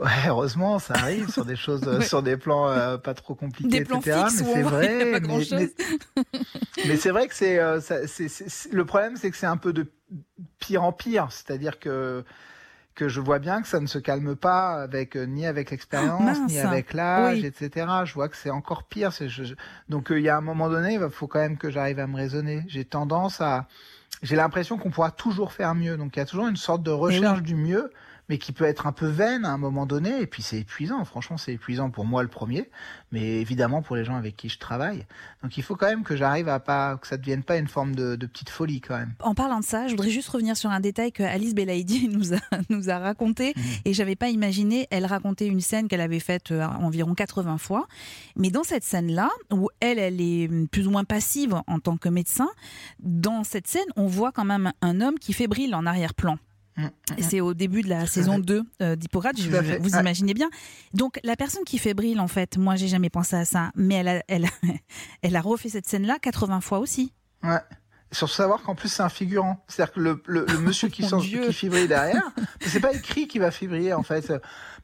Ouais, 0.00 0.10
heureusement, 0.26 0.80
ça 0.80 0.94
arrive 0.94 1.30
sur 1.30 1.44
des 1.44 1.54
choses, 1.54 1.82
euh, 1.86 1.98
Ouais. 2.00 2.04
sur 2.04 2.20
des 2.22 2.36
plans 2.36 2.68
euh, 2.68 2.96
pas 2.98 3.14
trop 3.14 3.36
compliqués, 3.36 3.78
Des 3.78 3.84
plans 3.84 4.00
etc. 4.00 4.22
fixes 4.26 4.40
mais 4.42 4.52
c'est 4.54 4.62
vrai. 4.62 5.04
mais- 5.12 5.20
grand-chose. 5.20 5.52
mais- 5.52 6.24
Mais 6.88 6.96
c'est 6.96 7.10
vrai 7.10 7.28
que 7.28 7.34
c'est, 7.34 7.60
euh, 7.60 7.80
c'est- 7.80 8.72
le 8.72 8.84
problème, 8.84 9.16
c'est 9.16 9.30
que 9.30 9.36
c'est 9.36 9.46
un 9.46 9.56
peu 9.56 9.72
de 9.72 9.86
pire 10.58 10.82
en 10.82 10.92
pire. 10.92 11.28
C'est-à-dire 11.30 11.78
que 11.78 12.24
que 12.94 13.08
je 13.08 13.20
vois 13.20 13.38
bien 13.40 13.60
que 13.60 13.66
ça 13.68 13.80
ne 13.80 13.86
se 13.86 13.98
calme 13.98 14.36
pas 14.36 14.80
avec 14.82 15.16
euh, 15.16 15.24
ni 15.26 15.46
avec 15.46 15.70
l'expérience, 15.70 16.38
Oh, 16.40 16.46
ni 16.48 16.58
avec 16.60 16.92
l'âge, 16.92 17.38
Oui. 17.40 17.46
etc. 17.46 17.86
Je 18.04 18.14
vois 18.14 18.28
que 18.28 18.36
c'est 18.36 18.50
encore 18.50 18.84
pire. 18.84 19.10
Je- 19.10 19.54
Donc 19.88 20.10
euh, 20.12 20.18
il 20.20 20.24
y 20.24 20.28
a 20.28 20.36
un 20.36 20.40
moment 20.40 20.68
donné, 20.68 20.94
il 20.94 21.08
faut 21.10 21.26
quand 21.26 21.40
même 21.40 21.56
que 21.56 21.70
j'arrive 21.70 21.98
à 21.98 22.06
me 22.06 22.16
raisonner. 22.16 22.62
J'ai 22.68 22.84
tendance 22.84 23.40
à, 23.40 23.66
j'ai 24.22 24.36
l'impression 24.36 24.78
qu'on 24.78 24.90
pourra 24.90 25.10
toujours 25.10 25.52
faire 25.52 25.74
mieux. 25.74 25.96
Donc 25.96 26.16
il 26.16 26.20
y 26.20 26.22
a 26.22 26.26
toujours 26.26 26.46
une 26.46 26.56
sorte 26.56 26.82
de 26.84 26.92
recherche 26.92 27.42
du 27.42 27.56
mieux, 27.56 27.90
mais 28.28 28.38
qui 28.38 28.52
peut 28.52 28.64
être 28.64 28.86
un 28.86 28.92
peu 28.92 29.06
vaine 29.06 29.44
à 29.44 29.50
un 29.50 29.58
moment 29.58 29.86
donné. 29.86 30.20
Et 30.20 30.26
puis 30.26 30.42
c'est 30.42 30.58
épuisant. 30.58 31.04
Franchement, 31.04 31.36
c'est 31.36 31.52
épuisant 31.52 31.90
pour 31.90 32.04
moi 32.06 32.22
le 32.22 32.28
premier, 32.28 32.70
mais 33.12 33.40
évidemment 33.40 33.82
pour 33.82 33.96
les 33.96 34.04
gens 34.04 34.16
avec 34.16 34.36
qui 34.36 34.48
je 34.48 34.58
travaille. 34.58 35.06
Donc 35.42 35.56
il 35.58 35.62
faut 35.62 35.76
quand 35.76 35.86
même 35.88 36.04
que 36.04 36.16
j'arrive 36.16 36.48
à 36.48 36.60
pas 36.60 36.96
que 36.96 37.06
ça 37.06 37.16
devienne 37.16 37.42
pas 37.42 37.56
une 37.58 37.68
forme 37.68 37.94
de, 37.94 38.16
de 38.16 38.26
petite 38.26 38.48
folie 38.50 38.80
quand 38.80 38.96
même. 38.96 39.14
En 39.20 39.34
parlant 39.34 39.60
de 39.60 39.64
ça, 39.64 39.86
je 39.86 39.92
voudrais 39.92 40.10
juste 40.10 40.28
revenir 40.28 40.56
sur 40.56 40.70
un 40.70 40.80
détail 40.80 41.12
que 41.12 41.22
Alice 41.22 41.54
Belaïdi 41.54 42.08
nous 42.12 42.32
a, 42.34 42.38
nous 42.70 42.90
a 42.90 42.98
raconté 42.98 43.34
Mhm. 43.56 43.62
et 43.84 43.92
j'avais 43.94 44.16
pas 44.16 44.28
imaginé. 44.30 44.86
Elle 44.90 45.06
racontait 45.06 45.46
une 45.46 45.60
scène 45.60 45.88
qu'elle 45.88 46.00
avait 46.00 46.20
faite 46.20 46.50
euh, 46.50 46.64
environ 46.64 47.14
80 47.14 47.58
fois. 47.58 47.86
Mais 48.36 48.50
dans 48.50 48.62
cette 48.64 48.84
scène-là, 48.84 49.30
où 49.52 49.68
elle, 49.80 49.98
elle 49.98 50.20
est 50.20 50.48
plus 50.68 50.86
ou 50.86 50.90
moins 50.90 51.04
passive 51.04 51.54
en 51.66 51.78
tant 51.78 51.96
que 51.96 52.08
médecin, 52.08 52.48
dans 53.00 53.44
cette 53.44 53.66
scène, 53.66 53.84
on 53.96 54.06
voit 54.06 54.32
quand 54.32 54.44
même 54.44 54.72
un 54.82 55.00
homme 55.00 55.18
qui 55.18 55.32
fébrile 55.32 55.74
en 55.74 55.86
arrière-plan. 55.86 56.38
Mm. 56.76 56.86
Et 57.18 57.22
c'est 57.22 57.40
au 57.40 57.54
début 57.54 57.82
de 57.82 57.88
la 57.88 58.06
saison 58.06 58.38
2 58.38 58.62
euh, 58.82 58.96
d'Hippocrate, 58.96 59.38
fait. 59.38 59.78
vous 59.78 59.96
imaginez 59.96 60.34
bien. 60.34 60.50
Donc 60.92 61.20
la 61.22 61.36
personne 61.36 61.64
qui 61.64 61.78
fébrile, 61.78 62.20
en 62.20 62.28
fait, 62.28 62.56
moi 62.56 62.76
j'ai 62.76 62.88
jamais 62.88 63.10
pensé 63.10 63.36
à 63.36 63.44
ça, 63.44 63.70
mais 63.74 63.96
elle 63.96 64.08
a, 64.08 64.22
elle, 64.28 64.48
elle 65.22 65.36
a 65.36 65.40
refait 65.40 65.68
cette 65.68 65.86
scène-là 65.86 66.18
80 66.20 66.60
fois 66.60 66.78
aussi. 66.78 67.12
Ouais. 67.42 67.60
Sur 68.14 68.30
savoir 68.30 68.62
qu'en 68.62 68.74
plus 68.74 68.88
c'est 68.88 69.02
un 69.02 69.08
figurant, 69.08 69.62
c'est-à-dire 69.68 69.92
que 69.94 70.00
le, 70.00 70.22
le, 70.26 70.46
le 70.48 70.58
monsieur 70.58 70.88
qui, 70.88 71.02
Dieu. 71.04 71.46
qui 71.46 71.52
fibrille 71.52 71.88
derrière, 71.88 72.22
c'est 72.60 72.80
pas 72.80 72.92
écrit 72.92 73.28
qui 73.28 73.38
va 73.38 73.50
fibriller 73.50 73.92
en 73.92 74.02
fait, 74.02 74.32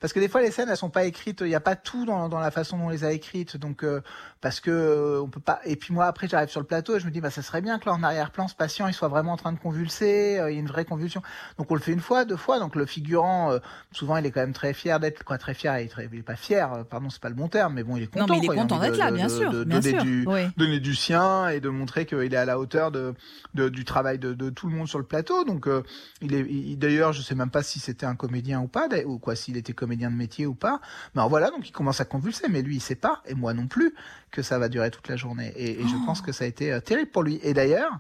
parce 0.01 0.13
que 0.13 0.21
des 0.21 0.29
fois 0.29 0.43
les 0.43 0.51
scènes 0.51 0.69
elles 0.69 0.77
sont 0.77 0.91
pas 0.91 1.05
écrites, 1.05 1.41
il 1.43 1.47
n'y 1.47 1.55
a 1.55 1.61
pas 1.61 1.77
tout 1.77 2.05
dans, 2.05 2.29
dans 2.29 2.41
la 2.41 2.51
façon 2.51 2.77
dont 2.77 2.87
on 2.87 2.89
les 2.91 3.05
a 3.05 3.13
écrites, 3.13 3.57
donc 3.57 3.85
euh, 3.85 4.01
parce 4.41 4.61
que 4.61 4.71
euh, 4.71 5.21
on 5.23 5.29
peut 5.29 5.41
pas. 5.41 5.61
Et 5.65 5.77
puis 5.77 5.95
moi 5.95 6.07
après 6.07 6.27
j'arrive 6.29 6.49
sur 6.49 6.61
le 6.61 6.67
plateau 6.67 6.97
et 6.97 7.01
je 7.01 7.07
me 7.07 7.11
dis 7.11 7.21
bah 7.21 7.31
ça 7.31 7.43
serait 7.43 7.61
bien 7.63 7.79
que 7.79 7.87
là 7.87 7.93
en 7.95 8.03
arrière-plan 8.03 8.49
ce 8.49 8.55
patient 8.55 8.87
il 8.89 8.95
soit 8.95 9.09
vraiment 9.09 9.33
en 9.33 9.37
train 9.37 9.53
de 9.53 9.59
convulser, 9.59 10.39
euh, 10.41 10.51
il 10.51 10.55
y 10.55 10.57
a 10.57 10.61
une 10.61 10.67
vraie 10.67 10.85
convulsion. 10.85 11.23
Donc 11.59 11.71
on 11.71 11.75
le 11.75 11.81
fait 11.81 11.93
une 11.93 12.01
fois, 12.01 12.25
deux 12.25 12.37
fois, 12.37 12.59
donc 12.59 12.75
le 12.75 12.85
figurant 12.87 13.53
euh, 13.53 13.59
souvent 13.93 14.17
il 14.17 14.27
est 14.27 14.31
quand 14.33 14.41
même 14.41 14.53
très 14.53 14.73
fier 14.75 14.99
d'être 14.99 15.23
quoi, 15.25 15.39
très 15.39 15.55
fier, 15.55 15.79
il 15.79 15.85
est, 15.85 15.89
très- 15.89 16.09
il 16.13 16.19
est 16.19 16.23
pas 16.23 16.37
fier, 16.37 16.85
pardon 16.91 17.11
c'est 17.11 17.21
pas 17.23 17.29
le 17.29 17.35
bon 17.37 17.49
terme, 17.49 17.75
mais 17.75 17.85
bon 17.85 17.97
il 17.97 18.03
est 18.03 18.07
content. 18.09 18.27
non, 18.27 18.35
mais 18.35 18.39
il 18.39 18.45
est 18.45 18.47
quoi, 18.49 18.57
content 18.57 18.79
d'être 18.81 18.97
là, 18.97 19.11
bien 19.13 19.27
de- 19.27 19.31
sûr. 19.33 19.51
de 19.51 19.65
bien 19.65 19.79
donner 19.79 19.91
sûr. 19.95 20.03
du, 20.03 20.25
Oui. 20.27 20.41
donner 20.57 20.81
du 20.81 20.95
sien 20.95 21.49
et 21.49 21.61
de 21.61 21.69
montrer 21.69 22.07
qu'il 22.07 22.19
est 22.35 22.37
à 22.37 22.45
la 22.45 22.59
hauteur 22.59 22.91
de, 22.91 23.15
de- 23.55 23.69
du 23.69 23.85
travail 23.85 24.19
de, 24.19 24.33
de 24.35 24.51
tout 24.51 24.69
le 24.69 24.75
monde 24.77 24.89
sur 24.89 24.99
le 24.99 25.05
plateau. 25.05 25.45
Donc, 25.45 25.67
euh, 25.67 25.83
il 26.21 26.35
est 26.35 26.41
il- 26.49 26.77
d'ailleurs, 26.79 27.13
je 27.13 27.23
sais 27.23 27.35
même 27.35 27.51
pas 27.51 27.63
si 27.63 27.79
c'était 27.81 28.07
un 28.07 28.15
comédien 28.17 28.61
ou 28.61 28.69
pas, 28.69 28.89
ou 29.07 29.19
quoi, 29.19 29.35
s'il 29.37 29.57
était 29.57 29.73
comédien 29.73 30.11
de 30.11 30.17
métier 30.17 30.47
ou 30.47 30.55
pas. 30.55 30.81
Mais 31.15 31.21
alors 31.21 31.31
voilà, 31.31 31.51
donc 31.51 31.69
il 31.69 31.73
commence 31.73 32.01
à 32.01 32.05
convulser, 32.05 32.47
mais 32.49 32.63
lui, 32.63 32.77
il 32.77 32.81
sait 32.81 32.95
pas, 32.95 33.23
et 33.27 33.35
moi 33.35 33.55
non 33.55 33.67
plus, 33.67 33.95
que 34.31 34.43
ça 34.43 34.59
va 34.61 34.69
durer 34.69 34.91
toute 34.93 35.09
la 35.09 35.17
journée. 35.17 35.53
Et, 35.57 35.81
et 35.81 35.89
je 35.89 35.97
pense 36.07 36.21
que 36.23 36.31
ça 36.31 36.45
a 36.45 36.47
été 36.47 36.73
euh, 36.73 36.81
terrible 36.81 37.11
pour 37.11 37.25
lui. 37.25 37.41
Et 37.43 37.53
d'ailleurs, 37.53 37.99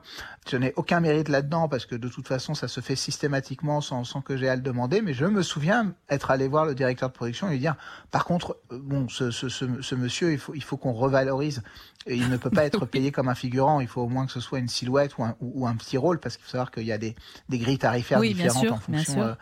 je 0.48 0.56
n'ai 0.56 0.72
aucun 0.76 1.00
mérite 1.00 1.28
là-dedans 1.28 1.68
parce 1.68 1.86
que 1.86 1.96
de 1.96 2.08
toute 2.08 2.28
façon, 2.28 2.54
ça 2.54 2.68
se 2.68 2.80
fait 2.80 2.94
systématiquement 2.94 3.80
sans, 3.80 4.04
sans 4.04 4.20
que 4.20 4.36
j'ai 4.36 4.48
à 4.48 4.54
le 4.54 4.62
demander. 4.62 5.02
Mais 5.02 5.12
je 5.12 5.24
me 5.24 5.42
souviens 5.42 5.92
être 6.08 6.30
allé 6.30 6.46
voir 6.46 6.66
le 6.66 6.74
directeur 6.76 7.08
de 7.08 7.14
production 7.14 7.48
et 7.48 7.52
lui 7.52 7.58
dire, 7.58 7.74
par 8.12 8.24
contre, 8.24 8.56
euh, 8.72 8.78
bon, 8.80 9.08
ce, 9.08 9.30
ce, 9.32 9.48
ce, 9.48 9.64
ce 9.82 9.94
monsieur, 9.96 10.32
il 10.32 10.38
faut, 10.38 10.54
il 10.54 10.62
faut 10.62 10.76
qu'on 10.76 10.92
revalorise. 10.92 11.62
Et 12.06 12.14
il 12.16 12.28
ne 12.30 12.36
peut 12.36 12.48
pas 12.50 12.64
être 12.64 12.86
payé 12.86 13.10
comme 13.10 13.28
un 13.28 13.34
figurant. 13.34 13.80
Il 13.80 13.88
faut 13.88 14.02
au 14.02 14.08
moins 14.08 14.24
que 14.26 14.32
ce 14.32 14.40
soit 14.40 14.60
une 14.60 14.68
silhouette 14.68 15.09
ou 15.18 15.24
un, 15.24 15.36
ou, 15.40 15.62
ou 15.62 15.66
un 15.66 15.74
petit 15.76 15.96
rôle 15.96 16.20
parce 16.20 16.36
qu'il 16.36 16.44
faut 16.44 16.50
savoir 16.50 16.70
qu'il 16.70 16.84
y 16.84 16.92
a 16.92 16.98
des, 16.98 17.14
des 17.48 17.58
grilles 17.58 17.78
tarifaires 17.78 18.18
Oui, 18.18 18.34
différentes 18.34 18.64
sûr, 18.64 18.72
en 18.74 18.78
fonction 18.78 19.22
euh, 19.22 19.34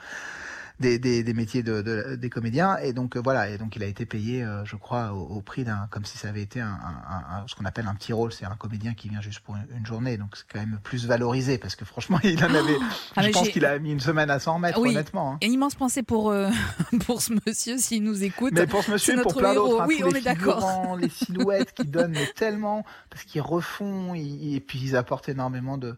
des, 0.81 0.99
des, 0.99 1.23
des 1.25 1.35
métiers 1.35 1.63
de, 1.63 1.83
de- 1.83 2.15
des 2.17 2.31
comédiens. 2.31 2.77
Et 2.79 2.93
donc 2.93 3.17
euh, 3.17 3.21
voilà. 3.23 3.49
Et 3.51 3.59
donc 3.59 3.75
il 3.77 3.83
a 3.83 3.87
été 3.87 4.07
payé, 4.07 4.43
euh, 4.45 4.65
je 4.65 4.77
crois, 4.77 5.13
au, 5.13 5.23
au 5.37 5.41
prix 5.41 5.65
d'un, 5.65 5.89
comme 5.91 6.05
si 6.05 6.19
ça 6.19 6.29
avait 6.29 6.43
été 6.43 6.61
un, 6.61 6.67
un- 6.69 7.39
un- 7.43 7.47
ce 7.47 7.55
qu'on 7.55 7.65
appelle 7.65 7.87
un 7.87 7.95
petit 7.95 8.13
rôle. 8.13 8.33
C'est 8.33 8.45
un 8.45 8.55
comédien 8.57 8.95
qui 8.95 9.09
vient 9.09 9.21
juste 9.21 9.41
pour 9.41 9.57
une, 9.57 9.67
une 9.79 9.87
journée. 9.87 10.17
Donc 10.17 10.37
c'est 10.37 10.45
quand 10.53 10.61
même 10.61 10.79
plus 10.83 11.07
valorisé 11.07 11.59
parce 11.59 11.75
que 11.77 11.85
franchement, 11.85 12.19
il 12.25 12.43
en 12.45 12.55
avait. 12.55 12.77
Ah, 13.17 13.23
je 13.23 13.31
pense 13.31 13.49
qu'il 13.49 13.65
a 13.65 13.79
mis 13.79 13.93
une 13.93 14.01
semaine 14.01 14.31
à 14.31 14.39
s'en 14.39 14.55
remettre, 14.55 14.81
Oui. 14.81 14.91
honnêtement. 14.91 15.33
hein. 15.35 15.39
Et 15.41 15.47
immense 15.47 15.75
pensée 15.75 16.03
pour, 16.03 16.31
euh, 16.31 16.51
pour 17.07 17.21
ce 17.23 17.33
monsieur 17.47 17.79
s'il 17.79 18.03
nous 18.05 18.23
écoute. 18.23 18.53
Mais 18.55 18.67
pour 18.67 18.83
ce 18.85 18.91
monsieur, 18.93 19.19
et 19.19 19.23
pour 19.23 19.35
plein 19.35 19.55
d'autres, 19.55 19.83
hein, 19.83 19.87
Oui, 19.89 20.01
on 20.05 20.11
les 20.11 20.19
est 20.21 20.23
d'accord. 20.23 20.97
les 21.01 21.09
silhouettes 21.09 21.73
qui 21.75 21.85
donnent 21.87 22.13
mais 22.13 22.27
tellement, 22.37 22.85
parce 23.11 23.25
qu'ils 23.25 23.41
refont, 23.43 24.15
ils- 24.15 24.55
et 24.57 24.61
puis 24.61 24.79
ils 24.81 24.97
apportent 24.97 25.29
énormément 25.29 25.77
de. 25.79 25.97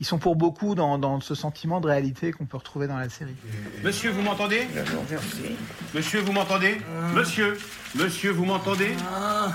Ils 0.00 0.06
sont 0.06 0.18
pour 0.18 0.36
beaucoup 0.36 0.74
dans, 0.76 0.96
dans 0.96 1.20
ce 1.20 1.34
sentiment 1.34 1.80
de 1.80 1.88
réalité 1.88 2.30
qu'on 2.32 2.46
peut 2.46 2.56
retrouver 2.56 2.86
dans 2.86 2.96
la 2.98 3.08
série. 3.08 3.34
Monsieur, 3.82 4.10
vous 4.10 4.22
m'entendez? 4.22 4.68
Monsieur, 5.92 6.20
vous 6.20 6.32
m'entendez? 6.32 6.80
Monsieur 7.14 7.58
Monsieur, 7.94 8.30
vous 8.30 8.44
m'entendez? 8.44 8.94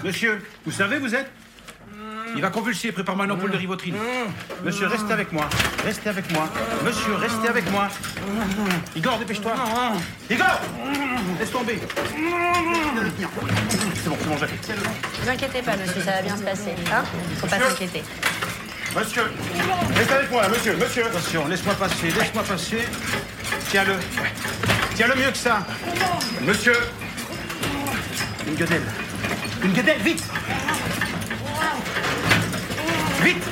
Monsieur, 0.04 0.42
vous 0.66 0.72
savez, 0.72 1.00
vous 1.00 1.16
êtes? 1.16 1.32
Il 2.36 2.42
va 2.42 2.50
convulser, 2.50 2.92
prépare-moi 2.92 3.26
une 3.26 3.32
ampoule 3.32 3.52
de 3.52 3.58
rivotril. 3.58 3.94
Monsieur, 4.66 4.88
restez 4.88 5.14
avec 5.14 5.32
moi. 5.32 5.48
Restez 5.86 6.10
avec 6.10 6.32
moi. 6.34 6.50
Monsieur, 6.84 7.14
restez 7.16 7.48
avec 7.48 7.72
moi. 7.72 7.88
Igor, 8.96 9.20
dépêche-toi. 9.20 9.54
Igor 10.30 10.60
Laisse 11.40 11.52
tomber. 11.52 11.80
C'est 13.70 14.10
bon, 14.10 14.18
c'est 14.20 14.28
bon, 14.28 14.38
j'arrive. 14.38 14.60
Ne 14.70 15.24
vous 15.24 15.30
inquiétez 15.30 15.62
pas, 15.62 15.78
monsieur, 15.78 16.02
ça 16.02 16.12
va 16.12 16.22
bien 16.22 16.36
se 16.36 16.44
passer. 16.44 16.76
Hein? 16.92 17.04
Faut 17.38 17.48
pas 17.48 17.60
s'inquiéter. 17.60 18.04
Monsieur, 18.96 19.24
restez 19.96 20.14
avec 20.14 20.30
moi 20.30 20.44
là, 20.44 20.50
monsieur, 20.50 20.76
monsieur. 20.76 21.06
Attention, 21.08 21.48
laisse-moi 21.48 21.74
passer, 21.74 22.12
laisse-moi 22.12 22.44
passer. 22.44 22.88
Tiens-le. 23.70 23.96
Tiens-le 24.96 25.16
mieux 25.16 25.32
que 25.32 25.38
ça. 25.38 25.66
Monsieur. 26.42 26.78
Une 28.48 28.54
guedelle. 28.54 28.84
Une 29.64 29.74
guedelle, 29.74 30.00
vite 30.02 30.24
Vite 33.24 33.44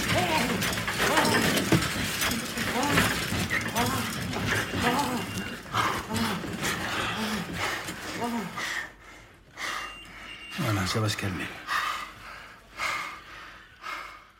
Voilà, 10.59 10.85
ça 10.85 10.99
va 10.99 11.09
se 11.09 11.17
calmer. 11.17 11.45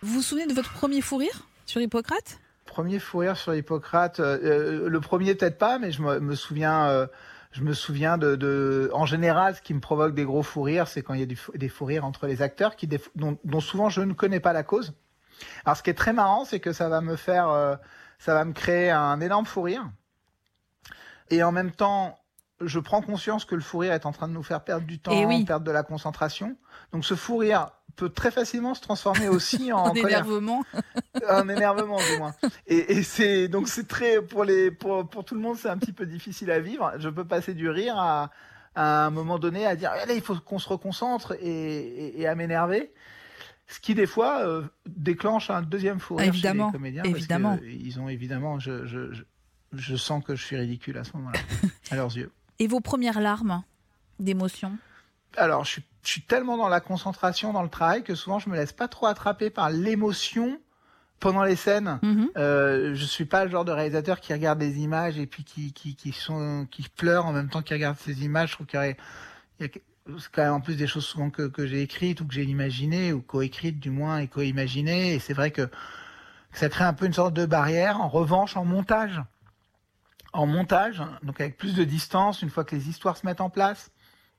Vous 0.04 0.16
vous 0.16 0.22
souvenez 0.22 0.48
de 0.48 0.54
votre 0.54 0.72
premier 0.74 1.02
fou 1.02 1.18
rire 1.18 1.48
sur 1.66 1.80
Hippocrate? 1.80 2.40
Premier 2.66 3.00
fou 3.00 3.20
rire 3.20 3.38
sur 3.38 3.54
Hippocrate, 3.54 4.20
euh, 4.20 4.40
euh, 4.86 4.90
le 4.90 5.00
premier 5.02 5.36
peut-être 5.36 5.58
pas, 5.60 5.78
mais 5.78 5.92
je 5.92 6.02
me, 6.02 6.20
me 6.20 6.34
souviens, 6.36 6.86
euh, 6.88 7.06
je 7.52 7.62
me 7.62 7.74
souviens 7.74 8.18
de, 8.18 8.36
de, 8.36 8.90
en 8.94 9.06
général, 9.06 9.56
ce 9.56 9.62
qui 9.62 9.74
me 9.76 9.80
provoque 9.80 10.16
des 10.16 10.24
gros 10.24 10.42
fous 10.42 10.64
rires, 10.64 10.88
c'est 10.88 11.04
quand 11.04 11.14
il 11.14 11.20
y 11.20 11.24
a 11.24 11.28
du 11.28 11.38
des 11.54 11.70
fous 11.70 11.86
rires 11.86 12.06
entre 12.06 12.26
les 12.26 12.42
acteurs, 12.42 12.76
qui, 12.76 12.88
des- 12.88 13.02
dont, 13.16 13.38
dont 13.44 13.60
souvent 13.60 13.90
je 13.90 14.02
ne 14.02 14.14
connais 14.14 14.40
pas 14.40 14.54
la 14.54 14.64
cause. 14.64 14.94
Alors, 15.66 15.78
ce 15.78 15.84
qui 15.84 15.90
est 15.92 15.96
très 15.96 16.14
marrant, 16.14 16.46
c'est 16.46 16.60
que 16.60 16.74
ça 16.74 16.90
va 16.90 17.02
me 17.02 17.16
faire, 17.16 17.50
euh, 17.50 17.76
ça 18.18 18.34
va 18.34 18.44
me 18.46 18.54
créer 18.54 18.90
un 18.90 19.20
énorme 19.22 19.46
fou 19.46 19.62
rire, 19.62 19.88
et 21.30 21.44
en 21.44 21.52
même 21.52 21.72
temps, 21.72 22.18
je 22.60 22.80
prends 22.80 23.02
conscience 23.02 23.44
que 23.46 23.56
le 23.56 23.62
fou 23.62 23.80
rire 23.80 23.94
est 23.94 24.06
en 24.06 24.12
train 24.12 24.28
de 24.28 24.34
nous 24.34 24.44
faire 24.44 24.64
perdre 24.64 24.86
du 24.88 25.00
temps, 25.00 25.12
Eh 25.14 25.26
oui. 25.26 25.46
perdre 25.46 25.66
de 25.66 25.72
la 25.72 25.84
concentration. 25.84 26.58
Donc, 26.92 27.06
ce 27.06 27.16
fou 27.16 27.38
rire 27.38 27.72
peut 27.96 28.10
très 28.10 28.32
facilement 28.32 28.74
se 28.74 28.82
transformer 28.82 29.28
aussi 29.30 29.72
en, 29.74 29.88
En 29.88 29.94
énervement. 29.94 30.64
un 31.28 31.48
énervement 31.50 31.98
du 31.98 32.18
moins. 32.18 32.34
Et, 32.68 32.94
et 32.94 33.04
c'est 33.04 33.48
donc 33.48 33.68
c'est 33.68 33.88
très 33.88 34.22
pour 34.22 34.44
les 34.44 34.72
pour, 34.72 35.08
pour 35.08 35.24
tout 35.26 35.36
le 35.36 35.42
monde 35.42 35.58
c'est 35.58 35.70
un 35.70 35.78
petit 35.78 35.94
peu 35.94 36.06
difficile 36.06 36.52
à 36.52 36.60
vivre. 36.60 36.94
Je 36.98 37.10
peux 37.10 37.26
passer 37.26 37.54
du 37.54 37.70
rire 37.70 37.96
à, 37.98 38.32
à 38.76 39.06
un 39.06 39.10
moment 39.12 39.40
donné 39.40 39.66
à 39.66 39.76
dire 39.76 39.92
allez 39.92 40.16
il 40.16 40.22
faut 40.22 40.36
qu'on 40.36 40.60
se 40.60 40.70
reconcentre 40.70 41.34
et, 41.42 41.46
et, 41.50 42.22
et 42.22 42.28
à 42.28 42.36
m'énerver. 42.36 42.92
Ce 43.68 43.80
qui 43.80 43.96
des 43.96 44.08
fois 44.08 44.42
euh, 44.46 44.64
déclenche 44.86 45.50
un 45.50 45.62
deuxième 45.62 46.00
fou 46.00 46.16
rire 46.16 46.28
Évidemment, 46.28 46.66
chez 46.66 46.72
les 46.74 46.78
comédiens 46.78 47.04
évidemment. 47.04 47.50
parce 47.52 47.62
que 47.62 47.68
ils 47.68 48.00
ont 48.02 48.10
évidemment 48.10 48.60
je, 48.60 48.86
je, 48.86 49.14
je, 49.14 49.24
je 49.72 49.96
sens 49.96 50.22
que 50.24 50.36
je 50.36 50.44
suis 50.46 50.58
ridicule 50.58 50.98
à 50.98 51.04
ce 51.06 51.16
moment-là 51.16 51.40
à 51.92 51.96
leurs 51.96 52.16
yeux. 52.18 52.32
Et 52.60 52.68
vos 52.68 52.82
premières 52.82 53.22
larmes 53.22 53.64
d'émotion? 54.20 54.78
Alors, 55.38 55.64
je 55.64 55.72
suis, 55.72 55.84
je 56.04 56.10
suis 56.10 56.22
tellement 56.22 56.58
dans 56.58 56.70
la 56.70 56.80
concentration 56.80 57.54
dans 57.54 57.64
le 57.64 57.70
travail 57.70 58.04
que 58.04 58.16
souvent 58.16 58.40
je 58.40 58.50
me 58.50 58.56
laisse 58.56 58.74
pas 58.74 58.88
trop 58.88 59.06
attraper 59.08 59.50
par 59.50 59.70
l'émotion 59.70 60.60
pendant 61.20 61.44
les 61.44 61.56
scènes. 61.56 62.00
Mhm. 62.02 62.30
Euh, 62.38 62.96
je 62.96 63.06
suis 63.06 63.26
pas 63.26 63.46
le 63.46 63.52
genre 63.52 63.64
de 63.66 63.72
réalisateur 63.72 64.20
qui 64.20 64.34
regarde 64.34 64.60
des 64.60 64.80
images 64.80 65.18
et 65.20 65.28
puis 65.28 65.44
qui 65.44 65.72
qui 65.72 65.96
qui 65.96 66.12
sont 66.12 66.68
qui 66.72 66.90
pleure 66.90 67.26
en 67.28 67.32
même 67.32 67.50
temps 67.50 67.62
qu'il 67.62 67.76
regarde 67.76 67.98
ces 67.98 68.24
images. 68.26 68.50
Je 68.50 68.56
trouve 68.56 68.68
qu'il 68.68 68.80
y 68.80 68.84
a, 68.84 68.88
il 68.90 68.96
y 69.62 69.64
a- 69.66 69.70
c'est 70.18 70.32
quand 70.32 70.42
même 70.44 70.54
en 70.54 70.62
plus 70.62 70.76
des 70.76 70.88
choses 70.88 71.06
souvent 71.06 71.30
que, 71.30 71.44
que 71.44 71.68
j'ai 71.68 71.84
écrites 71.84 72.22
ou 72.22 72.28
que 72.28 72.34
j'ai 72.34 72.44
imaginées 72.44 73.14
ou 73.14 73.22
coécrites 73.22 73.80
du 73.80 73.92
moins 73.92 74.18
et 74.18 74.28
co-imaginées. 74.28 75.14
Et 75.14 75.20
c'est 75.20 75.34
vrai 75.34 75.52
que 75.52 75.70
ça 76.54 76.70
crée 76.70 76.84
un 76.84 76.94
peu 76.94 77.06
une 77.06 77.14
sorte 77.14 77.36
de 77.36 77.46
barrière. 77.46 78.02
En 78.02 78.10
revanche, 78.10 78.58
en 78.58 78.66
montage, 78.66 79.22
en 80.34 80.48
montage, 80.48 81.04
donc 81.22 81.40
avec 81.40 81.56
plus 81.56 81.76
de 81.76 81.84
distance, 81.84 82.42
une 82.42 82.50
fois 82.50 82.64
que 82.64 82.76
les 82.76 82.90
histoires 82.90 83.16
se 83.16 83.26
mettent 83.28 83.42
en 83.42 83.52
place, 83.52 83.92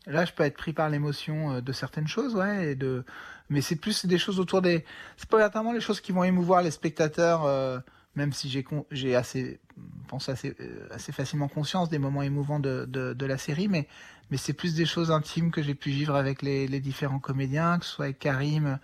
là, 0.06 0.24
je 0.24 0.32
peux 0.32 0.42
être 0.42 0.56
pris 0.56 0.72
par 0.72 0.88
l'émotion 0.88 1.52
euh, 1.52 1.60
de 1.60 1.72
certaines 1.72 2.08
choses, 2.08 2.34
ouais, 2.34 2.72
et 2.72 2.74
de, 2.74 3.04
mais 3.48 3.60
c'est 3.60 3.76
plus 3.76 4.06
des 4.06 4.18
choses 4.18 4.40
autour 4.40 4.62
des, 4.62 4.84
c'est 5.16 5.28
pas 5.28 5.48
vraiment 5.48 5.72
les 5.72 5.80
choses 5.80 6.00
qui 6.00 6.12
vont 6.12 6.24
émouvoir 6.24 6.62
les 6.62 6.70
spectateurs, 6.70 7.44
euh, 7.44 7.78
même 8.16 8.32
si 8.32 8.48
j'ai 8.48 8.64
j'ai 8.90 9.14
assez, 9.14 9.60
pense 10.08 10.28
assez, 10.28 10.54
euh, 10.60 11.12
facilement 11.12 11.48
conscience 11.48 11.88
des 11.88 11.98
moments 11.98 12.22
émouvants 12.22 12.60
de, 12.60 12.86
de, 12.88 13.12
de 13.12 13.26
la 13.26 13.38
série, 13.38 13.68
mais, 13.68 13.88
mais 14.30 14.36
c'est 14.36 14.52
plus 14.52 14.74
des 14.74 14.86
choses 14.86 15.10
intimes 15.10 15.50
que 15.50 15.62
j'ai 15.62 15.74
pu 15.74 15.90
vivre 15.90 16.14
avec 16.16 16.42
les, 16.42 16.66
les 16.66 16.80
différents 16.80 17.20
comédiens, 17.20 17.78
que 17.78 17.84
ce 17.84 17.92
soit 17.92 18.04
avec 18.06 18.18
Karim, 18.18 18.78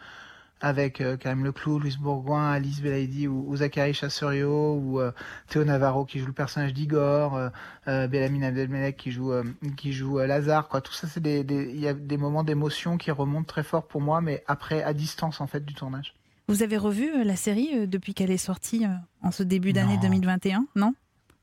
avec 0.61 1.01
euh, 1.01 1.17
Karim 1.17 1.45
Leclou, 1.45 1.79
Louis 1.79 1.97
Bourgoin, 2.01 2.51
Alice 2.51 2.81
Belaïdi 2.81 3.29
ou, 3.29 3.45
ou 3.49 3.57
Zachary 3.57 3.95
Chasserio 3.95 4.75
ou 4.75 5.01
euh, 5.01 5.13
Théo 5.49 5.65
Navarro 5.65 6.05
qui 6.05 6.19
joue 6.19 6.27
le 6.27 6.33
personnage 6.33 6.75
d'Igor, 6.75 7.37
euh, 7.37 7.49
euh, 7.87 8.09
Bellamine 8.09 8.45
Abdelmelek 8.45 8.97
qui 8.97 9.11
joue 9.13 9.33
euh, 9.33 9.45
qui 9.77 9.93
joue 9.93 10.19
Lazare 10.19 10.69
quoi. 10.69 10.81
Tout 10.81 10.93
ça 10.93 11.07
c'est 11.07 11.21
des 11.21 11.41
il 11.51 11.79
y 11.81 11.87
a 11.89 11.95
des 11.95 12.17
moments 12.17 12.45
d'émotion 12.45 12.97
qui 12.97 13.11
remontent 13.11 13.47
très 13.47 13.63
fort 13.63 13.87
pour 13.87 14.01
moi 14.01 14.21
mais 14.21 14.43
après 14.47 14.83
à 14.83 14.93
distance 14.95 15.41
en 15.41 15.47
fait 15.47 15.65
du 15.65 15.75
tournage. 15.75 16.15
Vous 16.49 16.63
avez 16.63 16.77
revu 16.79 17.23
la 17.25 17.37
série 17.37 17.87
depuis 17.87 18.15
qu'elle 18.15 18.31
est 18.31 18.37
sortie 18.39 18.87
en 19.23 19.31
ce 19.31 19.43
début 19.43 19.73
d'année 19.73 19.95
Non. 19.97 20.01
2021 20.03 20.67
Non? 20.77 20.95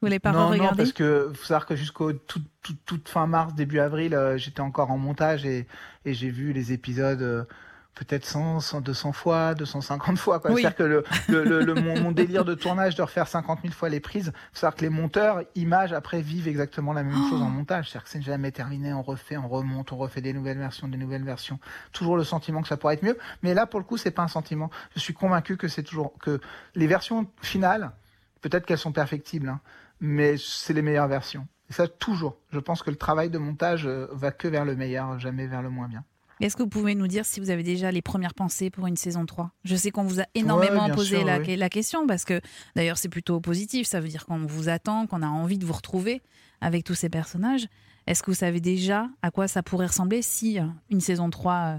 Vous 0.02 0.08
l'avez 0.08 0.20
pas 0.20 0.32
non, 0.34 0.40
non, 0.40 0.48
regardé 0.50 0.78
parce 0.78 0.92
que 0.94 1.32
faut 1.34 1.46
savoir 1.46 1.66
que 1.66 1.76
jusqu'au 1.76 2.12
tout, 2.12 2.42
tout- 2.62 2.76
toute 2.86 3.08
fin 3.08 3.28
mars, 3.28 3.54
début 3.56 3.80
avril, 3.80 4.18
j'étais 4.36 4.60
encore 4.62 4.92
en 4.92 4.98
montage 4.98 5.46
et, 5.46 5.68
et 6.06 6.14
j'ai 6.14 6.30
vu 6.30 6.52
les 6.54 6.74
épisodes 6.74 7.48
peut-être 7.96 8.26
100, 8.26 8.60
100, 8.60 8.82
200 8.82 9.12
fois, 9.14 9.56
250 9.56 10.18
fois. 10.18 10.40
quoi. 10.40 10.52
Oui. 10.52 10.62
C'est-à-dire 10.62 10.78
que 10.78 10.84
le, 10.84 11.04
le, 11.30 11.44
le- 11.44 11.62
le- 11.64 11.74
mon, 11.76 12.00
mon 12.02 12.12
délire 12.12 12.44
de 12.46 12.54
tournage 12.54 12.96
de 12.96 13.02
refaire 13.02 13.28
50 13.28 13.62
000 13.62 13.74
fois 13.74 13.90
les 13.90 14.00
prises, 14.00 14.32
faut 14.54 14.60
savoir 14.60 14.76
que 14.76 14.82
les 14.82 14.90
monteurs, 14.90 15.42
images, 15.56 15.94
après, 15.94 16.22
vivent 16.22 16.48
exactement 16.48 16.94
la 16.94 17.04
même 17.04 17.16
chose 17.30 17.42
en 17.42 17.50
montage. 17.50 17.90
C'est-à-dire 17.90 18.04
que 18.04 18.10
c'est 18.10 18.22
jamais 18.22 18.52
terminé, 18.52 18.94
on 18.94 19.02
refait, 19.02 19.38
on 19.38 19.48
remonte, 19.48 19.92
on 19.92 19.98
refait 19.98 20.22
des 20.22 20.34
nouvelles 20.34 20.58
versions, 20.60 20.88
des 20.88 20.98
nouvelles 20.98 21.24
versions. 21.24 21.60
Toujours 21.94 22.18
le 22.18 22.24
sentiment 22.24 22.62
que 22.62 22.68
ça 22.68 22.78
pourrait 22.78 22.96
être 22.96 23.04
mieux. 23.04 23.18
Mais 23.44 23.54
là, 23.54 23.66
pour 23.66 23.80
le 23.80 23.86
coup, 23.86 23.98
c'est 23.98 24.12
pas 24.12 24.24
un 24.24 24.28
sentiment. 24.28 24.70
Je 24.94 25.00
suis 25.00 25.14
convaincu 25.14 25.58
que 25.58 25.68
c'est 25.68 25.84
toujours, 25.84 26.14
que 26.20 26.40
les 26.76 26.88
versions 26.88 27.28
finales, 27.42 27.92
peut-être 28.42 28.66
qu'elles 28.66 28.78
sont 28.78 28.92
perfectibles, 28.92 29.50
hein, 29.50 29.62
mais 30.02 30.36
c'est 30.38 30.74
les 30.74 30.82
meilleures 30.82 31.08
versions. 31.08 31.48
Et 31.70 31.74
ça, 31.74 31.88
toujours. 31.88 32.36
Je 32.52 32.60
pense 32.60 32.84
que 32.84 32.92
le 32.92 32.96
travail 32.98 33.30
de 33.30 33.38
montage 33.40 33.88
euh, 33.88 34.08
va 34.12 34.32
que 34.32 34.48
vers 34.48 34.66
le 34.66 34.76
meilleur, 34.76 35.18
jamais 35.18 35.48
vers 35.48 35.62
le 35.64 35.70
moins 35.70 35.88
bien. 35.88 36.04
Est-ce 36.42 36.56
que 36.58 36.64
vous 36.64 36.70
pouvez 36.70 36.96
nous 36.96 37.08
dire 37.08 37.26
si 37.26 37.40
vous 37.40 37.50
avez 37.50 37.64
déjà 37.64 37.92
les 37.92 38.02
premières 38.02 38.34
pensées 38.34 38.70
pour 38.70 38.88
une 38.88 38.98
saison 38.98 39.26
3 39.26 39.52
Je 39.64 39.76
sais 39.76 39.92
qu'on 39.92 40.04
vous 40.04 40.20
a 40.20 40.26
énormément 40.36 40.86
Ouais, 40.88 40.92
posé 40.94 41.18
sûr, 41.18 41.26
la, 41.26 41.40
oui. 41.40 41.56
la 41.56 41.70
question 41.70 42.06
parce 42.08 42.26
que 42.26 42.42
d'ailleurs 42.76 42.98
c'est 42.98 43.10
plutôt 43.10 43.40
positif, 43.40 43.88
ça 43.88 44.00
veut 44.02 44.08
dire 44.10 44.26
qu'on 44.26 44.46
vous 44.46 44.68
attend, 44.70 45.08
qu'on 45.08 45.22
a 45.22 45.28
envie 45.28 45.58
de 45.58 45.66
vous 45.66 45.74
retrouver 45.74 46.22
avec 46.62 46.84
tous 46.84 46.96
ces 46.96 47.10
personnages. 47.10 47.68
Est-ce 48.08 48.22
que 48.22 48.32
vous 48.32 48.36
savez 48.38 48.60
déjà 48.60 49.08
à 49.22 49.32
quoi 49.32 49.48
ça 49.48 49.64
pourrait 49.64 49.88
ressembler 49.88 50.22
si 50.22 50.60
euh, 50.60 50.64
une 50.90 51.02
saison 51.02 51.30
3 51.30 51.54
euh, 51.54 51.78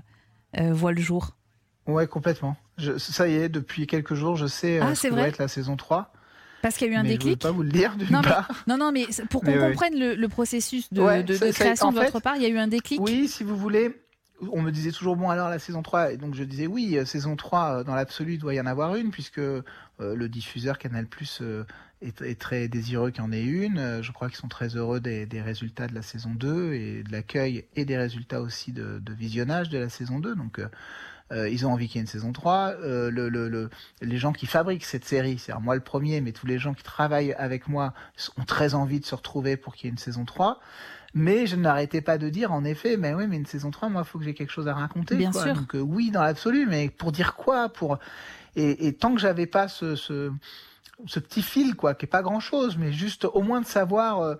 euh, 0.61 0.73
voit 0.73 0.93
le 0.93 1.01
jour? 1.01 1.37
Ouais, 1.87 2.07
complètement. 2.07 2.57
Je, 2.79 2.99
ça 2.99 3.29
y 3.29 3.35
est, 3.35 3.49
depuis 3.49 3.87
quelques 3.87 4.15
jours, 4.15 4.37
je 4.37 4.47
sais 4.47 4.81
euh, 4.81 4.85
Ah, 4.89 4.95
ce 4.95 5.07
que 5.09 5.13
vrai 5.13 5.29
être 5.29 5.39
la 5.39 5.49
saison 5.49 5.77
3. 5.77 6.13
Parce 6.63 6.77
qu'il 6.79 6.89
y 6.89 6.91
a 6.91 6.95
eu 6.95 6.97
un 6.97 7.03
mais 7.05 7.11
je 7.11 7.15
déclic? 7.19 7.33
ne 7.37 7.43
pas 7.49 7.53
vous 7.53 7.63
le 7.63 7.69
dire, 7.71 7.95
d'une 7.97 8.09
mais- 8.11 8.23
part. 8.23 8.65
Non, 8.67 8.77
non, 8.77 8.91
mais 8.91 9.07
pour 9.31 9.43
qu'on 9.43 9.53
oui. 9.53 9.61
comprenne 9.61 9.97
le, 9.99 10.15
le 10.17 10.29
processus 10.29 10.93
de, 10.93 11.01
Ouais, 11.01 11.23
de- 11.23 11.35
ça- 11.35 11.47
de 11.47 11.53
ça- 11.53 11.59
création 11.61 11.93
de 11.93 11.99
fait, 11.99 12.07
votre 12.07 12.21
part, 12.21 12.35
il 12.37 12.43
y 12.43 12.47
a 12.47 12.49
eu 12.49 12.59
un 12.59 12.67
déclic? 12.67 13.01
Oui, 13.01 13.29
si 13.29 13.45
vous 13.45 13.57
voulez. 13.57 14.03
On 14.53 14.61
me 14.61 14.71
disait 14.71 14.93
toujours, 14.93 15.17
bon, 15.17 15.31
alors 15.31 15.49
la 15.49 15.59
saison 15.59 15.83
3. 15.83 16.13
Et 16.13 16.17
donc 16.17 16.35
je 16.35 16.45
disais, 16.45 16.67
oui, 16.67 16.97
euh, 16.97 17.05
saison 17.05 17.37
3, 17.37 17.81
euh, 17.81 17.85
dans 17.85 17.95
l'absolu, 17.95 18.39
doit 18.39 18.55
y 18.55 18.61
en 18.61 18.67
avoir 18.67 18.95
une, 18.97 19.11
puisque 19.11 19.39
euh, 19.39 19.63
le 19.99 20.29
diffuseur 20.29 20.79
Canal 20.79 21.07
Plus 21.07 21.43
est, 22.03 22.39
très 22.39 22.69
désireux 22.69 23.11
qu'il 23.11 23.23
y 23.23 23.27
en 23.27 23.33
ait 23.33 23.43
une. 23.43 24.03
Je 24.03 24.13
crois 24.13 24.29
qu'ils 24.29 24.37
sont 24.37 24.49
très 24.49 24.77
heureux 24.77 25.01
des, 25.01 25.27
résultats 25.41 25.87
de 25.87 25.95
la 25.95 26.03
saison 26.03 26.31
2 26.35 26.75
et 26.75 27.03
de 27.03 27.13
l'accueil 27.13 27.65
et 27.77 27.85
des 27.85 27.97
résultats 27.97 28.41
aussi 28.43 28.73
de, 28.73 29.01
visionnage 29.09 29.71
de 29.71 29.79
la 29.79 29.89
saison 29.89 30.19
2. 30.19 30.35
Donc. 30.35 30.61
ils 31.33 31.67
ont 31.67 31.73
envie 31.73 31.89
qu'il 31.89 31.97
y 31.97 31.99
ait 31.99 32.03
une 32.03 32.07
saison 32.07 32.33
3. 32.33 32.75
Euh, 32.83 33.11
le, 33.11 33.29
le, 33.31 33.49
le- 33.49 33.71
les 34.03 34.19
gens 34.19 34.33
qui 34.33 34.47
fabriquent 34.47 34.85
cette 34.85 35.07
série, 35.07 35.39
c'est-à-dire 35.39 35.63
moi 35.63 35.75
le 35.75 35.81
premier, 35.81 36.21
mais 36.21 36.33
tous 36.33 36.47
les 36.47 36.59
gens 36.59 36.75
qui 36.75 36.83
travaillent 36.83 37.33
avec 37.33 37.69
moi 37.69 37.95
ont 38.37 38.45
très 38.45 38.75
envie 38.75 39.01
de 39.01 39.07
se 39.07 39.15
retrouver 39.15 39.57
pour 39.57 39.75
qu'il 39.75 39.87
y 39.87 39.89
ait 39.89 39.93
une 39.93 39.99
saison 39.99 40.25
3. 40.27 40.61
Mais 41.15 41.47
je 41.47 41.57
n'arrêtais 41.57 42.01
pas 42.01 42.19
de 42.19 42.29
dire, 42.29 42.53
en 42.53 42.65
effet, 42.65 42.97
mais 42.97 43.15
oui, 43.15 43.27
mais 43.27 43.37
une 43.37 43.47
saison 43.47 43.71
3, 43.71 43.89
moi, 43.89 44.03
il 44.05 44.09
faut 44.09 44.19
que 44.19 44.25
j'ai 44.25 44.35
quelque 44.35 44.53
chose 44.53 44.69
à 44.69 44.75
raconter. 44.75 45.17
Bien 45.17 45.31
quoi. 45.31 45.43
sûr. 45.45 45.55
Donc 45.55 45.75
euh, 45.75 45.81
oui, 45.81 46.11
dans 46.11 46.23
l'absolu, 46.23 46.67
mais 46.67 46.89
pour 46.91 47.13
dire 47.13 47.35
quoi 47.35 47.69
pour... 47.69 47.99
Et, 48.55 48.87
et 48.87 48.93
tant 48.95 49.15
que 49.15 49.21
j'avais 49.21 49.47
pas 49.47 49.69
ce, 49.69 49.97
ce, 49.97 50.33
ce 51.07 51.19
petit 51.21 51.43
fil, 51.43 51.75
quoi, 51.77 51.95
qui 51.95 52.07
est 52.07 52.09
pas 52.09 52.23
grand-chose, 52.23 52.77
mais 52.79 52.93
juste 52.93 53.25
au 53.25 53.43
moins 53.43 53.61
de 53.61 53.67
savoir... 53.67 54.21
euh, 54.21 54.35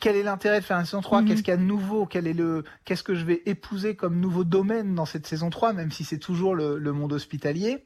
quel 0.00 0.16
est 0.16 0.22
l'intérêt 0.22 0.60
de 0.60 0.64
faire 0.64 0.78
une 0.78 0.86
saison 0.86 1.02
3 1.02 1.20
Mhm. 1.20 1.28
Qu'est-ce 1.28 1.42
qu'il 1.42 1.50
y 1.50 1.54
a 1.54 1.58
de 1.58 1.62
nouveau 1.62 2.06
Quel 2.06 2.26
est 2.26 2.32
le 2.32 2.64
Qu'est-ce 2.86 3.02
que 3.02 3.14
je 3.14 3.22
vais 3.26 3.42
épouser 3.44 3.96
comme 3.96 4.18
nouveau 4.18 4.44
domaine 4.44 4.94
dans 4.94 5.04
cette 5.04 5.26
saison 5.26 5.50
3 5.50 5.74
Même 5.74 5.90
si 5.90 6.04
c'est 6.04 6.18
toujours 6.18 6.54
le, 6.54 6.78
le 6.78 6.92
monde 6.94 7.12
hospitalier 7.12 7.84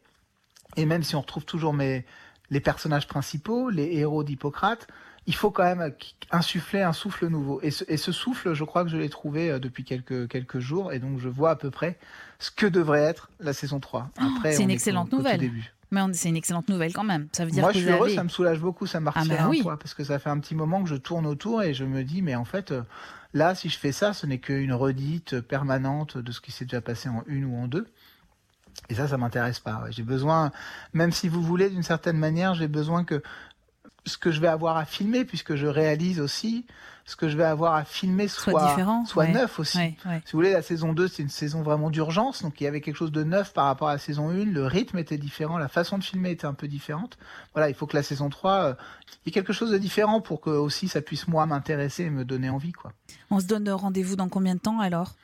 et 0.77 0.87
même 0.87 1.03
si 1.03 1.17
on 1.17 1.21
retrouve 1.23 1.45
toujours 1.45 1.73
mes 1.75 2.05
les 2.51 2.61
personnages 2.61 3.09
principaux, 3.09 3.69
les 3.69 3.97
héros 3.97 4.23
d'Hippocrate, 4.23 4.87
il 5.27 5.35
faut 5.35 5.51
quand 5.51 5.65
même 5.65 5.93
insuffler 6.31 6.83
un 6.83 6.93
souffle 6.93 7.29
nouveau. 7.29 7.61
Et 7.63 7.71
ce, 7.71 7.85
et 7.89 7.97
ce 7.97 8.13
souffle, 8.13 8.53
je 8.55 8.65
crois 8.65 8.85
que 8.85 8.91
je 8.91 8.97
l'ai 8.97 9.09
trouvé 9.09 9.51
euh, 9.51 9.59
depuis 9.59 9.85
quelques 9.85 10.29
quelques 10.29 10.59
jours 10.59 10.93
et 10.93 10.99
donc 10.99 11.19
je 11.19 11.29
vois 11.29 11.51
à 11.51 11.57
peu 11.57 11.71
près 11.71 11.99
ce 12.39 12.51
que 12.51 12.67
devrait 12.67 13.03
être 13.03 13.31
la 13.41 13.53
saison 13.53 13.81
3. 13.81 14.11
Après, 14.19 14.53
c'est 14.53 14.63
une 14.63 14.71
excellente 14.71 15.13
nouvelle. 15.13 15.41
début. 15.41 15.73
Mais 15.91 16.01
c'est 16.13 16.29
une 16.29 16.37
excellente 16.37 16.69
nouvelle 16.69 16.93
quand 16.93 17.05
même. 17.05 17.29
Ça 17.33 17.45
veut 17.45 17.53
dire 17.53 17.63
Moi, 17.63 17.73
que 17.73 17.79
je 17.79 17.85
suis 17.85 17.93
heureux, 17.93 18.07
avez- 18.07 18.17
ça 18.17 18.25
me 18.25 18.29
soulage 18.29 18.59
beaucoup, 18.59 18.87
ça 18.87 18.99
me 19.01 19.11
Ah, 19.15 19.23
bah 19.29 19.47
oui. 19.49 19.63
poids, 19.63 19.79
parce 19.79 19.95
que 19.95 20.03
ça 20.03 20.19
fait 20.19 20.31
un 20.31 20.41
petit 20.41 20.55
moment 20.57 20.83
que 20.83 20.89
je 20.89 20.97
tourne 20.97 21.25
autour 21.25 21.63
et 21.63 21.73
je 21.73 21.85
me 21.85 22.03
dis, 22.03 22.21
mais 22.21 22.35
en 22.35 22.45
fait, 22.45 22.73
euh, 22.73 22.83
là, 23.33 23.55
si 23.55 23.69
je 23.69 23.79
fais 23.79 23.93
ça, 23.93 24.13
ce 24.13 24.27
n'est 24.27 24.39
qu'une 24.39 24.73
redite 24.73 25.41
permanente 25.41 26.19
de 26.19 26.33
ce 26.33 26.41
qui 26.41 26.51
s'est 26.51 26.65
déjà 26.65 26.81
passé 26.81 27.09
en 27.09 27.23
une 27.27 27.45
ou 27.45 27.57
en 27.57 27.69
deux. 27.69 27.87
Et 28.89 28.95
ça, 28.95 29.07
ça 29.07 29.17
m'intéresse 29.19 29.61
pas. 29.61 29.85
J'ai 29.91 30.03
besoin, 30.03 30.51
même 30.95 31.13
si 31.13 31.29
vous 31.29 31.43
voulez, 31.43 31.71
d'une 31.71 31.85
certaine 31.85 32.19
manière, 32.19 32.55
j'ai 32.55 32.67
besoin 32.69 33.05
que 33.05 33.23
ce 34.07 34.19
que 34.19 34.31
je 34.31 34.41
vais 34.41 34.49
avoir 34.49 34.77
à 34.77 34.85
filmer, 34.85 35.25
puisque 35.25 35.55
je 35.55 35.67
réalise 35.67 36.21
aussi, 36.21 36.67
ce 37.07 37.17
que 37.17 37.29
je 37.29 37.37
vais 37.37 37.45
avoir 37.45 37.75
à 37.75 37.85
filmer 37.85 38.29
Soit 38.29 38.53
soit, 38.53 38.69
différent, 38.69 39.05
soit 39.05 39.25
ouais. 39.25 39.33
neuf 39.33 39.59
aussi. 39.59 39.79
Ouais, 39.79 39.97
ouais. 40.07 40.23
Si 40.25 40.33
vous 40.33 40.39
voulez, 40.39 40.53
la 40.53 40.63
saison 40.63 40.93
2, 40.93 41.09
c'est 41.09 41.23
une 41.23 41.29
saison 41.29 41.63
vraiment 41.63 41.91
d'urgence, 41.91 42.43
donc 42.43 42.61
il 42.61 42.65
y 42.65 42.67
avait 42.67 42.81
quelque 42.81 42.97
chose 42.97 43.13
de 43.13 43.25
neuf 43.25 43.53
par 43.53 43.67
rapport 43.67 43.89
à 43.89 43.93
la 43.93 43.99
saison 43.99 44.31
1, 44.31 44.45
le 44.47 44.67
rythme 44.67 44.99
était 44.99 45.19
différent, 45.19 45.59
la 45.59 45.69
façon 45.69 45.99
de 45.99 46.05
filmer 46.05 46.31
était 46.31 46.47
un 46.47 46.55
peu 46.55 46.69
différente. 46.69 47.19
Voilà, 47.53 47.69
il 47.69 47.75
faut 47.75 47.87
que 47.87 47.97
la 47.97 48.03
saison 48.03 48.31
3, 48.31 48.53
euh, 48.53 48.75
il 49.25 49.27
y 49.27 49.29
ait 49.29 49.33
quelque 49.33 49.53
chose 49.53 49.71
de 49.71 49.79
différent 49.79 50.21
pour 50.21 50.41
que 50.41 50.51
aussi 50.51 50.89
ça 50.89 51.03
puisse 51.03 51.29
moi 51.29 51.47
m'intéresser 51.47 52.05
et 52.05 52.11
me 52.11 52.25
donner 52.25 52.49
envie, 52.49 52.73
quoi. 52.73 52.93
On 53.31 53.41
se 53.41 53.47
donne 53.47 53.69
rendez-vous 53.71 54.17
dans 54.17 54.29
combien 54.29 54.55
de 54.55 54.61
temps 54.61 54.81
alors? 54.81 55.15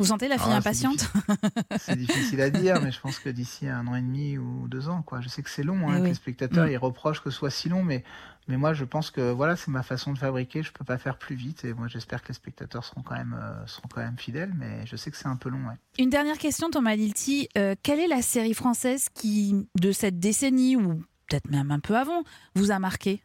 Vous 0.00 0.06
sentez 0.06 0.26
la 0.28 0.38
fille 0.38 0.50
Ah, 0.52 0.56
impatiente 0.56 1.06
C'est 1.78 1.94
difficile 1.96 2.40
à 2.40 2.50
dire, 2.50 2.80
mais 2.82 2.90
je 2.90 2.98
pense 3.00 3.18
que 3.18 3.28
d'ici 3.28 3.68
un 3.68 3.86
an 3.86 3.94
et 3.94 4.00
demi 4.00 4.38
ou 4.38 4.66
deux 4.66 4.88
ans, 4.88 5.02
quoi. 5.02 5.20
Je 5.20 5.28
sais 5.28 5.42
que 5.42 5.50
c'est 5.50 5.62
long, 5.62 5.88
hein, 5.88 5.92
Eh 5.94 5.98
que 5.98 6.02
oui. 6.02 6.08
les 6.08 6.14
spectateurs 6.14 6.66
Mm. 6.66 6.70
ils 6.72 6.76
reprochent 6.78 7.20
que 7.22 7.30
ce 7.30 7.36
soit 7.38 7.50
si 7.50 7.68
long, 7.68 7.82
mais 7.84 8.02
mais 8.48 8.56
moi 8.56 8.72
je 8.72 8.84
pense 8.84 9.10
que 9.12 9.30
voilà, 9.30 9.54
c'est 9.54 9.70
ma 9.70 9.82
façon 9.84 10.12
de 10.12 10.18
fabriquer. 10.18 10.62
Je 10.64 10.72
peux 10.72 10.84
pas 10.84 10.98
faire 10.98 11.18
plus 11.18 11.36
vite, 11.36 11.64
et 11.64 11.72
moi 11.74 11.86
j'espère 11.86 12.22
que 12.22 12.28
les 12.28 12.34
spectateurs 12.34 12.84
seront 12.84 13.02
quand 13.02 13.14
même 13.14 13.38
euh, 13.40 13.66
seront 13.66 13.88
quand 13.94 14.00
même 14.00 14.18
fidèles, 14.18 14.52
mais 14.56 14.84
je 14.86 14.96
sais 14.96 15.10
que 15.10 15.16
c'est 15.16 15.28
un 15.28 15.36
peu 15.36 15.50
long. 15.50 15.58
Ouais. 15.68 15.74
Une 15.98 16.10
dernière 16.10 16.38
question, 16.38 16.70
Thomas 16.70 16.96
Lilti. 16.96 17.48
Euh, 17.56 17.74
quelle 17.82 18.00
est 18.00 18.08
la 18.08 18.22
série 18.22 18.54
française 18.54 19.06
qui, 19.14 19.68
de 19.78 19.92
cette 19.92 20.18
décennie, 20.18 20.74
ou 20.76 21.04
peut-être 21.28 21.48
même 21.50 21.70
un 21.70 21.78
peu 21.78 21.96
avant, 21.96 22.24
vous 22.56 22.70
a 22.72 22.78
marqué? 22.78 23.22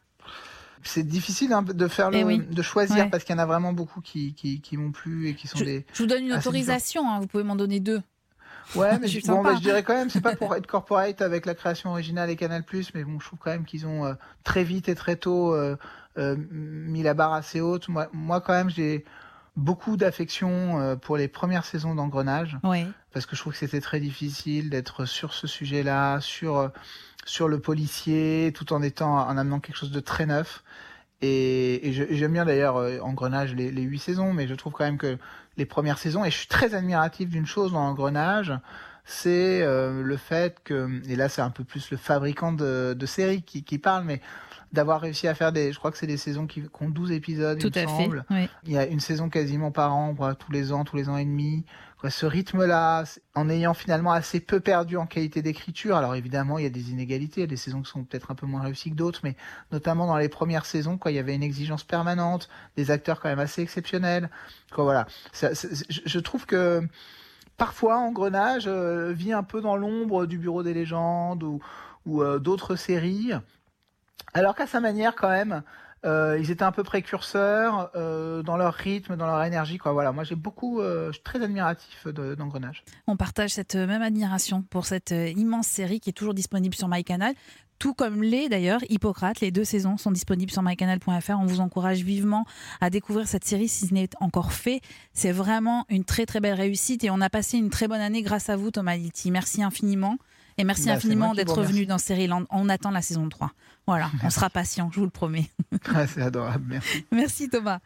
C'est 0.87 1.03
difficile 1.03 1.51
hein, 1.53 1.63
de 1.63 1.87
faire 1.87 2.11
le, 2.11 2.17
Eh 2.17 2.23
oui. 2.23 2.39
de 2.39 2.61
choisir 2.61 3.05
Ouais. 3.05 3.09
parce 3.09 3.23
qu'il 3.23 3.35
y 3.35 3.39
en 3.39 3.41
a 3.41 3.45
vraiment 3.45 3.73
beaucoup 3.73 4.01
qui 4.01 4.33
qui, 4.33 4.61
qui 4.61 4.77
m'ont 4.77 4.91
plu 4.91 5.27
et 5.29 5.35
qui 5.35 5.47
sont 5.47 5.57
je, 5.57 5.63
des 5.65 5.85
je 5.93 6.03
vous 6.03 6.07
donne 6.07 6.23
une 6.23 6.33
autorisation, 6.33 7.09
hein, 7.09 7.19
vous 7.19 7.27
pouvez 7.27 7.43
m'en 7.43 7.55
donner 7.55 7.79
deux. 7.79 8.01
Ouais, 8.75 8.97
mais 8.99 9.07
Je 9.07 9.19
bon, 9.27 9.41
bah, 9.43 9.53
je 9.55 9.61
dirais 9.61 9.83
quand 9.83 9.93
même, 9.93 10.09
c'est 10.09 10.21
pas 10.21 10.35
pour 10.35 10.53
être 10.55 10.67
corporate 10.67 11.21
avec 11.21 11.45
la 11.45 11.55
création 11.55 11.91
originale 11.91 12.29
et 12.29 12.35
Canal+, 12.35 12.63
mais 12.93 13.03
bon, 13.03 13.19
je 13.19 13.25
trouve 13.27 13.39
quand 13.39 13.51
même 13.51 13.65
qu'ils 13.65 13.85
ont 13.85 14.05
euh, 14.05 14.13
très 14.43 14.63
vite 14.63 14.89
et 14.89 14.95
très 14.95 15.15
tôt 15.15 15.53
euh, 15.53 15.75
euh, 16.17 16.35
mis 16.51 17.03
la 17.03 17.13
barre 17.13 17.33
assez 17.33 17.61
haute. 17.61 17.87
Moi, 17.89 18.07
moi 18.13 18.41
quand 18.41 18.53
même, 18.53 18.69
j'ai 18.69 19.05
beaucoup 19.55 19.97
d'affection 19.97 20.79
euh, 20.79 20.95
pour 20.95 21.17
les 21.17 21.27
premières 21.27 21.65
saisons 21.65 21.95
d'Engrenage, 21.95 22.57
Oui. 22.63 22.85
parce 23.13 23.25
que 23.25 23.35
je 23.35 23.41
trouve 23.41 23.53
que 23.53 23.59
c'était 23.59 23.81
très 23.81 23.99
difficile 23.99 24.69
d'être 24.69 25.05
sur 25.05 25.33
ce 25.33 25.47
sujet-là, 25.47 26.19
sur 26.21 26.57
euh, 26.57 26.67
sur 27.25 27.47
le 27.47 27.59
policier, 27.59 28.51
tout 28.55 28.71
en 28.73 28.81
étant 28.83 29.15
en 29.27 29.37
amenant 29.37 29.59
quelque 29.59 29.77
chose 29.77 29.91
de 29.91 29.99
très 29.99 30.25
neuf. 30.27 30.63
Et, 31.21 31.87
et 31.87 31.93
j'aime 32.15 32.33
bien 32.33 32.45
d'ailleurs 32.45 32.75
euh, 32.77 32.99
Engrenage 32.99 33.55
les, 33.55 33.71
les 33.71 33.81
huit 33.81 33.99
saisons, 33.99 34.31
mais 34.33 34.47
je 34.47 34.53
trouve 34.53 34.73
quand 34.73 34.83
même 34.83 34.97
que 34.99 35.17
les 35.57 35.65
premières 35.65 35.97
saisons, 35.97 36.23
et 36.25 36.29
je 36.29 36.37
suis 36.37 36.47
très 36.47 36.75
admiratif 36.75 37.29
d'une 37.29 37.47
chose 37.47 37.71
dans 37.71 37.79
Engrenage, 37.79 38.53
c'est 39.05 39.61
euh, 39.61 40.01
le 40.03 40.17
fait 40.17 40.57
que, 40.63 40.89
et 41.07 41.15
là 41.15 41.29
c'est 41.29 41.41
un 41.41 41.51
peu 41.51 41.63
plus 41.63 41.91
le 41.91 41.97
fabricant 41.97 42.51
de, 42.51 42.95
de 42.97 43.05
séries 43.05 43.43
qui, 43.43 43.63
qui 43.63 43.77
parle, 43.77 44.03
mais 44.03 44.21
d'avoir 44.73 44.99
réussi 44.99 45.27
à 45.27 45.35
faire 45.35 45.51
des, 45.53 45.71
je 45.71 45.77
crois 45.79 45.91
que 45.91 45.97
c'est 45.97 46.07
des 46.07 46.17
saisons 46.17 46.47
qui, 46.47 46.61
qui 46.61 46.67
ont 46.81 46.89
12 46.89 47.11
épisodes, 47.11 47.59
Tout 47.59 47.71
il 47.77 47.81
me 47.81 47.87
à 47.87 47.87
fait. 47.97 48.03
semble. 48.03 48.25
oui. 48.31 48.49
Il 48.65 48.71
y 48.73 48.77
a 48.77 48.85
une 48.85 48.99
saison 48.99 49.29
quasiment 49.29 49.71
par 49.71 49.95
an, 49.95 50.13
quoi, 50.15 50.35
tous 50.35 50.51
les 50.51 50.73
ans, 50.73 50.83
tous 50.83 50.97
les 50.97 51.07
ans 51.07 51.15
et 51.17 51.23
demi. 51.23 51.63
Quoi, 52.01 52.09
ce 52.09 52.25
rythme-là, 52.25 53.05
en 53.35 53.49
ayant 53.49 53.73
finalement 53.73 54.11
assez 54.11 54.41
peu 54.41 54.59
perdu 54.59 54.97
en 54.97 55.05
qualité 55.05 55.41
d'écriture. 55.41 55.95
Alors 55.95 56.13
évidemment, 56.15 56.57
il 56.57 56.63
y 56.63 56.67
a 56.67 56.71
des 56.71 56.89
inégalités, 56.91 57.41
il 57.41 57.43
y 57.43 57.45
a 57.45 57.47
des 57.47 57.55
saisons 57.55 57.83
qui 57.83 57.89
sont 57.91 58.03
peut-être 58.03 58.31
un 58.31 58.35
peu 58.35 58.47
moins 58.47 58.61
réussies 58.63 58.89
que 58.89 58.95
d'autres, 58.95 59.21
mais 59.23 59.37
notamment 59.71 60.07
dans 60.07 60.17
les 60.17 60.27
premières 60.27 60.65
saisons, 60.65 60.97
quoi, 60.97 61.11
il 61.11 61.15
y 61.15 61.19
avait 61.19 61.35
une 61.35 61.43
exigence 61.43 61.85
permanente, 61.85 62.49
des 62.75 62.91
acteurs 62.91 63.21
quand 63.21 63.29
même 63.29 63.39
assez 63.39 63.61
exceptionnels. 63.61 64.29
Quoi, 64.73 64.83
voilà. 64.83 65.07
Ça- 65.31 65.55
ça- 65.55 65.69
je, 65.89 66.01
je 66.05 66.19
trouve 66.19 66.45
que 66.45 66.81
parfois, 67.57 67.97
Engrenage 67.97 68.65
euh, 68.67 69.11
vit 69.13 69.33
un 69.33 69.43
peu 69.43 69.61
dans 69.61 69.75
l'ombre 69.75 70.25
du 70.25 70.37
Bureau 70.37 70.63
des 70.63 70.73
légendes 70.73 71.43
ou, 71.43 72.21
euh, 72.21 72.39
d'autres 72.39 72.75
séries, 72.75 73.31
alors 74.33 74.55
qu'à 74.55 74.67
sa 74.67 74.79
manière, 74.79 75.15
quand 75.15 75.29
même, 75.29 75.63
euh, 76.05 76.37
ils 76.39 76.51
étaient 76.51 76.63
un 76.63 76.71
peu 76.71 76.83
précurseurs 76.83 77.89
dans 77.95 78.57
leur 78.57 78.73
rythme, 78.73 79.15
dans 79.15 79.25
leur 79.25 79.41
énergie. 79.43 79.79
Voilà, 79.83 80.11
moi, 80.11 80.23
j'ai 80.23 80.35
beaucoup, 80.35 80.81
je 80.81 81.11
suis 81.13 81.23
très 81.23 81.41
admiratif 81.41 82.05
de- 82.07 82.35
d'Engrenage. 82.35 82.83
On 83.07 83.17
partage 83.17 83.51
cette 83.51 83.75
même 83.75 84.03
admiration 84.03 84.61
pour 84.69 84.85
cette 84.85 85.11
immense 85.11 85.67
série 85.67 85.99
qui 85.99 86.11
est 86.11 86.13
toujours 86.13 86.35
disponible 86.35 86.75
sur 86.75 86.87
MyCanal. 86.87 87.33
Tout 87.79 87.93
comme 87.93 88.23
les 88.23 88.49
d'ailleurs, 88.49 88.79
Hippocrate, 88.89 89.41
les 89.41 89.51
deux 89.51 89.65
saisons 89.65 89.97
sont 89.97 90.11
disponibles 90.11 90.51
sur 90.51 90.61
mycanal.fr. 90.61 91.31
On 91.31 91.45
vous 91.45 91.59
encourage 91.59 92.03
vivement 92.03 92.45
à 92.81 92.89
découvrir 92.89 93.27
cette 93.27 93.45
série 93.45 93.67
si 93.67 93.87
ce 93.87 93.93
n'est 93.93 94.09
encore 94.19 94.53
fait. 94.53 94.81
C'est 95.13 95.31
vraiment 95.31 95.85
une 95.89 96.05
très 96.05 96.25
très 96.25 96.39
belle 96.39 96.53
réussite 96.53 97.03
et 97.03 97.09
on 97.09 97.21
a 97.21 97.29
passé 97.29 97.57
une 97.57 97.69
très 97.69 97.87
bonne 97.87 98.01
année 98.01 98.21
grâce 98.21 98.49
à 98.49 98.55
vous 98.55 98.71
Thomas 98.71 98.95
Litti. 98.95 99.29
Merci 99.29 99.61
infiniment 99.61 100.17
et 100.57 100.63
merci 100.63 100.85
Bah, 100.85 100.93
infiniment 100.93 101.33
d'être 101.33 101.61
venu 101.63 101.85
dans 101.85 101.97
Série 101.97 102.29
On 102.49 102.69
attend 102.69 102.91
la 102.91 103.01
saison 103.01 103.27
3. 103.27 103.51
Voilà, 103.87 104.09
on 104.23 104.29
sera 104.29 104.49
patient, 104.49 104.89
je 104.91 104.99
vous 104.99 105.05
le 105.05 105.11
promets. 105.11 105.49
Ouais, 105.93 106.07
c'est 106.13 106.21
adorable, 106.21 106.65
merci. 106.67 107.05
Merci 107.11 107.49
Thomas. 107.49 107.79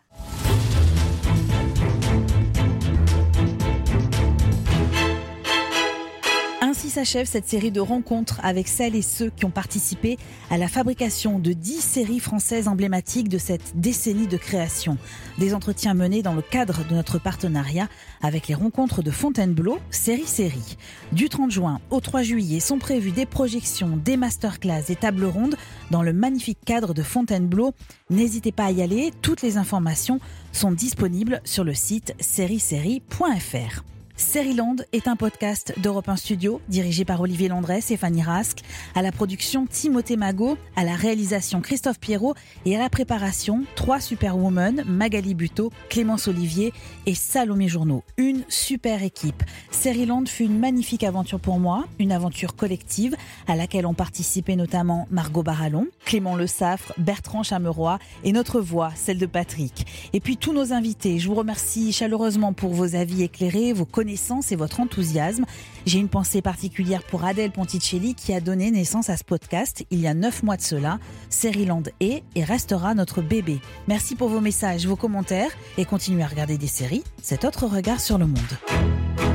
S'achève 6.89 7.27
cette 7.27 7.47
série 7.47 7.69
de 7.69 7.79
rencontres 7.79 8.39
avec 8.41 8.67
celles 8.67 8.95
et 8.95 9.03
ceux 9.03 9.29
qui 9.29 9.45
ont 9.45 9.51
participé 9.51 10.17
à 10.49 10.57
la 10.57 10.67
fabrication 10.67 11.37
de 11.37 11.53
10 11.53 11.81
séries 11.81 12.19
françaises 12.19 12.67
emblématiques 12.67 13.29
de 13.29 13.37
cette 13.37 13.79
décennie 13.79 14.25
de 14.25 14.37
création. 14.37 14.97
Des 15.37 15.53
entretiens 15.53 15.93
menés 15.93 16.23
dans 16.23 16.33
le 16.33 16.41
cadre 16.41 16.83
de 16.87 16.95
notre 16.95 17.19
partenariat 17.19 17.87
avec 18.23 18.47
les 18.47 18.55
rencontres 18.55 19.03
de 19.03 19.11
Fontainebleau, 19.11 19.77
série 19.91 20.25
série. 20.25 20.77
Du 21.11 21.29
30 21.29 21.51
juin 21.51 21.79
au 21.91 21.99
3 21.99 22.23
juillet 22.23 22.59
sont 22.59 22.79
prévues 22.79 23.11
des 23.11 23.27
projections, 23.27 23.95
des 23.95 24.17
masterclass 24.17 24.85
et 24.89 24.95
tables 24.95 25.25
rondes 25.25 25.57
dans 25.91 26.01
le 26.01 26.11
magnifique 26.11 26.59
cadre 26.65 26.95
de 26.95 27.03
Fontainebleau. 27.03 27.73
N'hésitez 28.09 28.51
pas 28.51 28.65
à 28.65 28.71
y 28.71 28.81
aller, 28.81 29.13
toutes 29.21 29.43
les 29.43 29.57
informations 29.57 30.19
sont 30.51 30.71
disponibles 30.71 31.39
sur 31.45 31.63
le 31.63 31.75
site 31.75 32.15
sériesérie.fr. 32.19 33.83
Seriland 34.19 34.75
est 34.91 35.07
un 35.07 35.15
podcast 35.15 35.73
d'Europe 35.77 36.09
1 36.09 36.17
Studio 36.17 36.59
dirigé 36.67 37.05
par 37.05 37.21
Olivier 37.21 37.47
Landresse 37.47 37.89
et 37.89 37.95
Fanny 37.95 38.21
Rask, 38.21 38.59
à 38.93 39.01
la 39.01 39.13
production 39.13 39.65
Timothée 39.65 40.17
Magot, 40.17 40.57
à 40.75 40.83
la 40.83 40.93
réalisation 40.93 41.61
Christophe 41.61 42.01
Pierrot 42.01 42.35
et 42.65 42.75
à 42.75 42.79
la 42.79 42.89
préparation 42.89 43.63
trois 43.75 44.01
superwomen 44.01 44.83
Magali 44.85 45.35
Buteau, 45.35 45.71
Clémence 45.87 46.27
Olivier 46.27 46.73
et 47.05 47.15
Salomé 47.15 47.69
Journeau. 47.69 48.03
Une 48.17 48.43
super 48.49 49.03
équipe. 49.03 49.41
Seriland 49.71 50.25
fut 50.25 50.43
une 50.43 50.59
magnifique 50.59 51.05
aventure 51.05 51.39
pour 51.39 51.57
moi, 51.57 51.85
une 51.97 52.11
aventure 52.11 52.57
collective 52.57 53.15
à 53.47 53.55
laquelle 53.55 53.85
ont 53.85 53.93
participé 53.93 54.57
notamment 54.57 55.07
Margot 55.11 55.43
Barallon, 55.43 55.87
Clément 56.03 56.35
Le 56.35 56.45
Saffre, 56.45 56.93
Bertrand 56.97 57.43
Chameroy 57.43 57.99
et 58.25 58.33
notre 58.33 58.59
voix, 58.59 58.91
celle 58.95 59.17
de 59.17 59.25
Patrick. 59.25 59.87
Et 60.11 60.19
puis 60.19 60.35
tous 60.35 60.51
nos 60.51 60.73
invités, 60.73 61.19
je 61.19 61.27
vous 61.29 61.35
remercie 61.35 61.93
chaleureusement 61.93 62.51
pour 62.51 62.73
vos 62.73 62.95
avis 62.95 63.23
éclairés, 63.23 63.71
vos 63.71 63.85
connaissances 63.85 64.08
et 64.51 64.55
votre 64.55 64.79
enthousiasme. 64.79 65.45
J'ai 65.85 65.99
une 65.99 66.09
pensée 66.09 66.41
particulière 66.41 67.03
pour 67.03 67.23
Adèle 67.23 67.51
Ponticelli 67.51 68.15
qui 68.15 68.33
a 68.33 68.41
donné 68.41 68.71
naissance 68.71 69.09
à 69.09 69.17
ce 69.17 69.23
podcast 69.23 69.85
il 69.91 69.99
y 69.99 70.07
a 70.07 70.13
neuf 70.13 70.43
mois 70.43 70.57
de 70.57 70.61
cela. 70.61 70.99
Seriland 71.29 71.83
est 71.99 72.23
et 72.35 72.43
restera 72.43 72.93
notre 72.95 73.21
bébé. 73.21 73.59
Merci 73.87 74.15
pour 74.15 74.29
vos 74.29 74.41
messages, 74.41 74.87
vos 74.87 74.95
commentaires 74.95 75.51
et 75.77 75.85
continuez 75.85 76.23
à 76.23 76.27
regarder 76.27 76.57
des 76.57 76.67
séries. 76.67 77.03
Cet 77.21 77.45
autre 77.45 77.67
regard 77.67 77.99
sur 77.99 78.17
le 78.17 78.25
monde. 78.25 79.28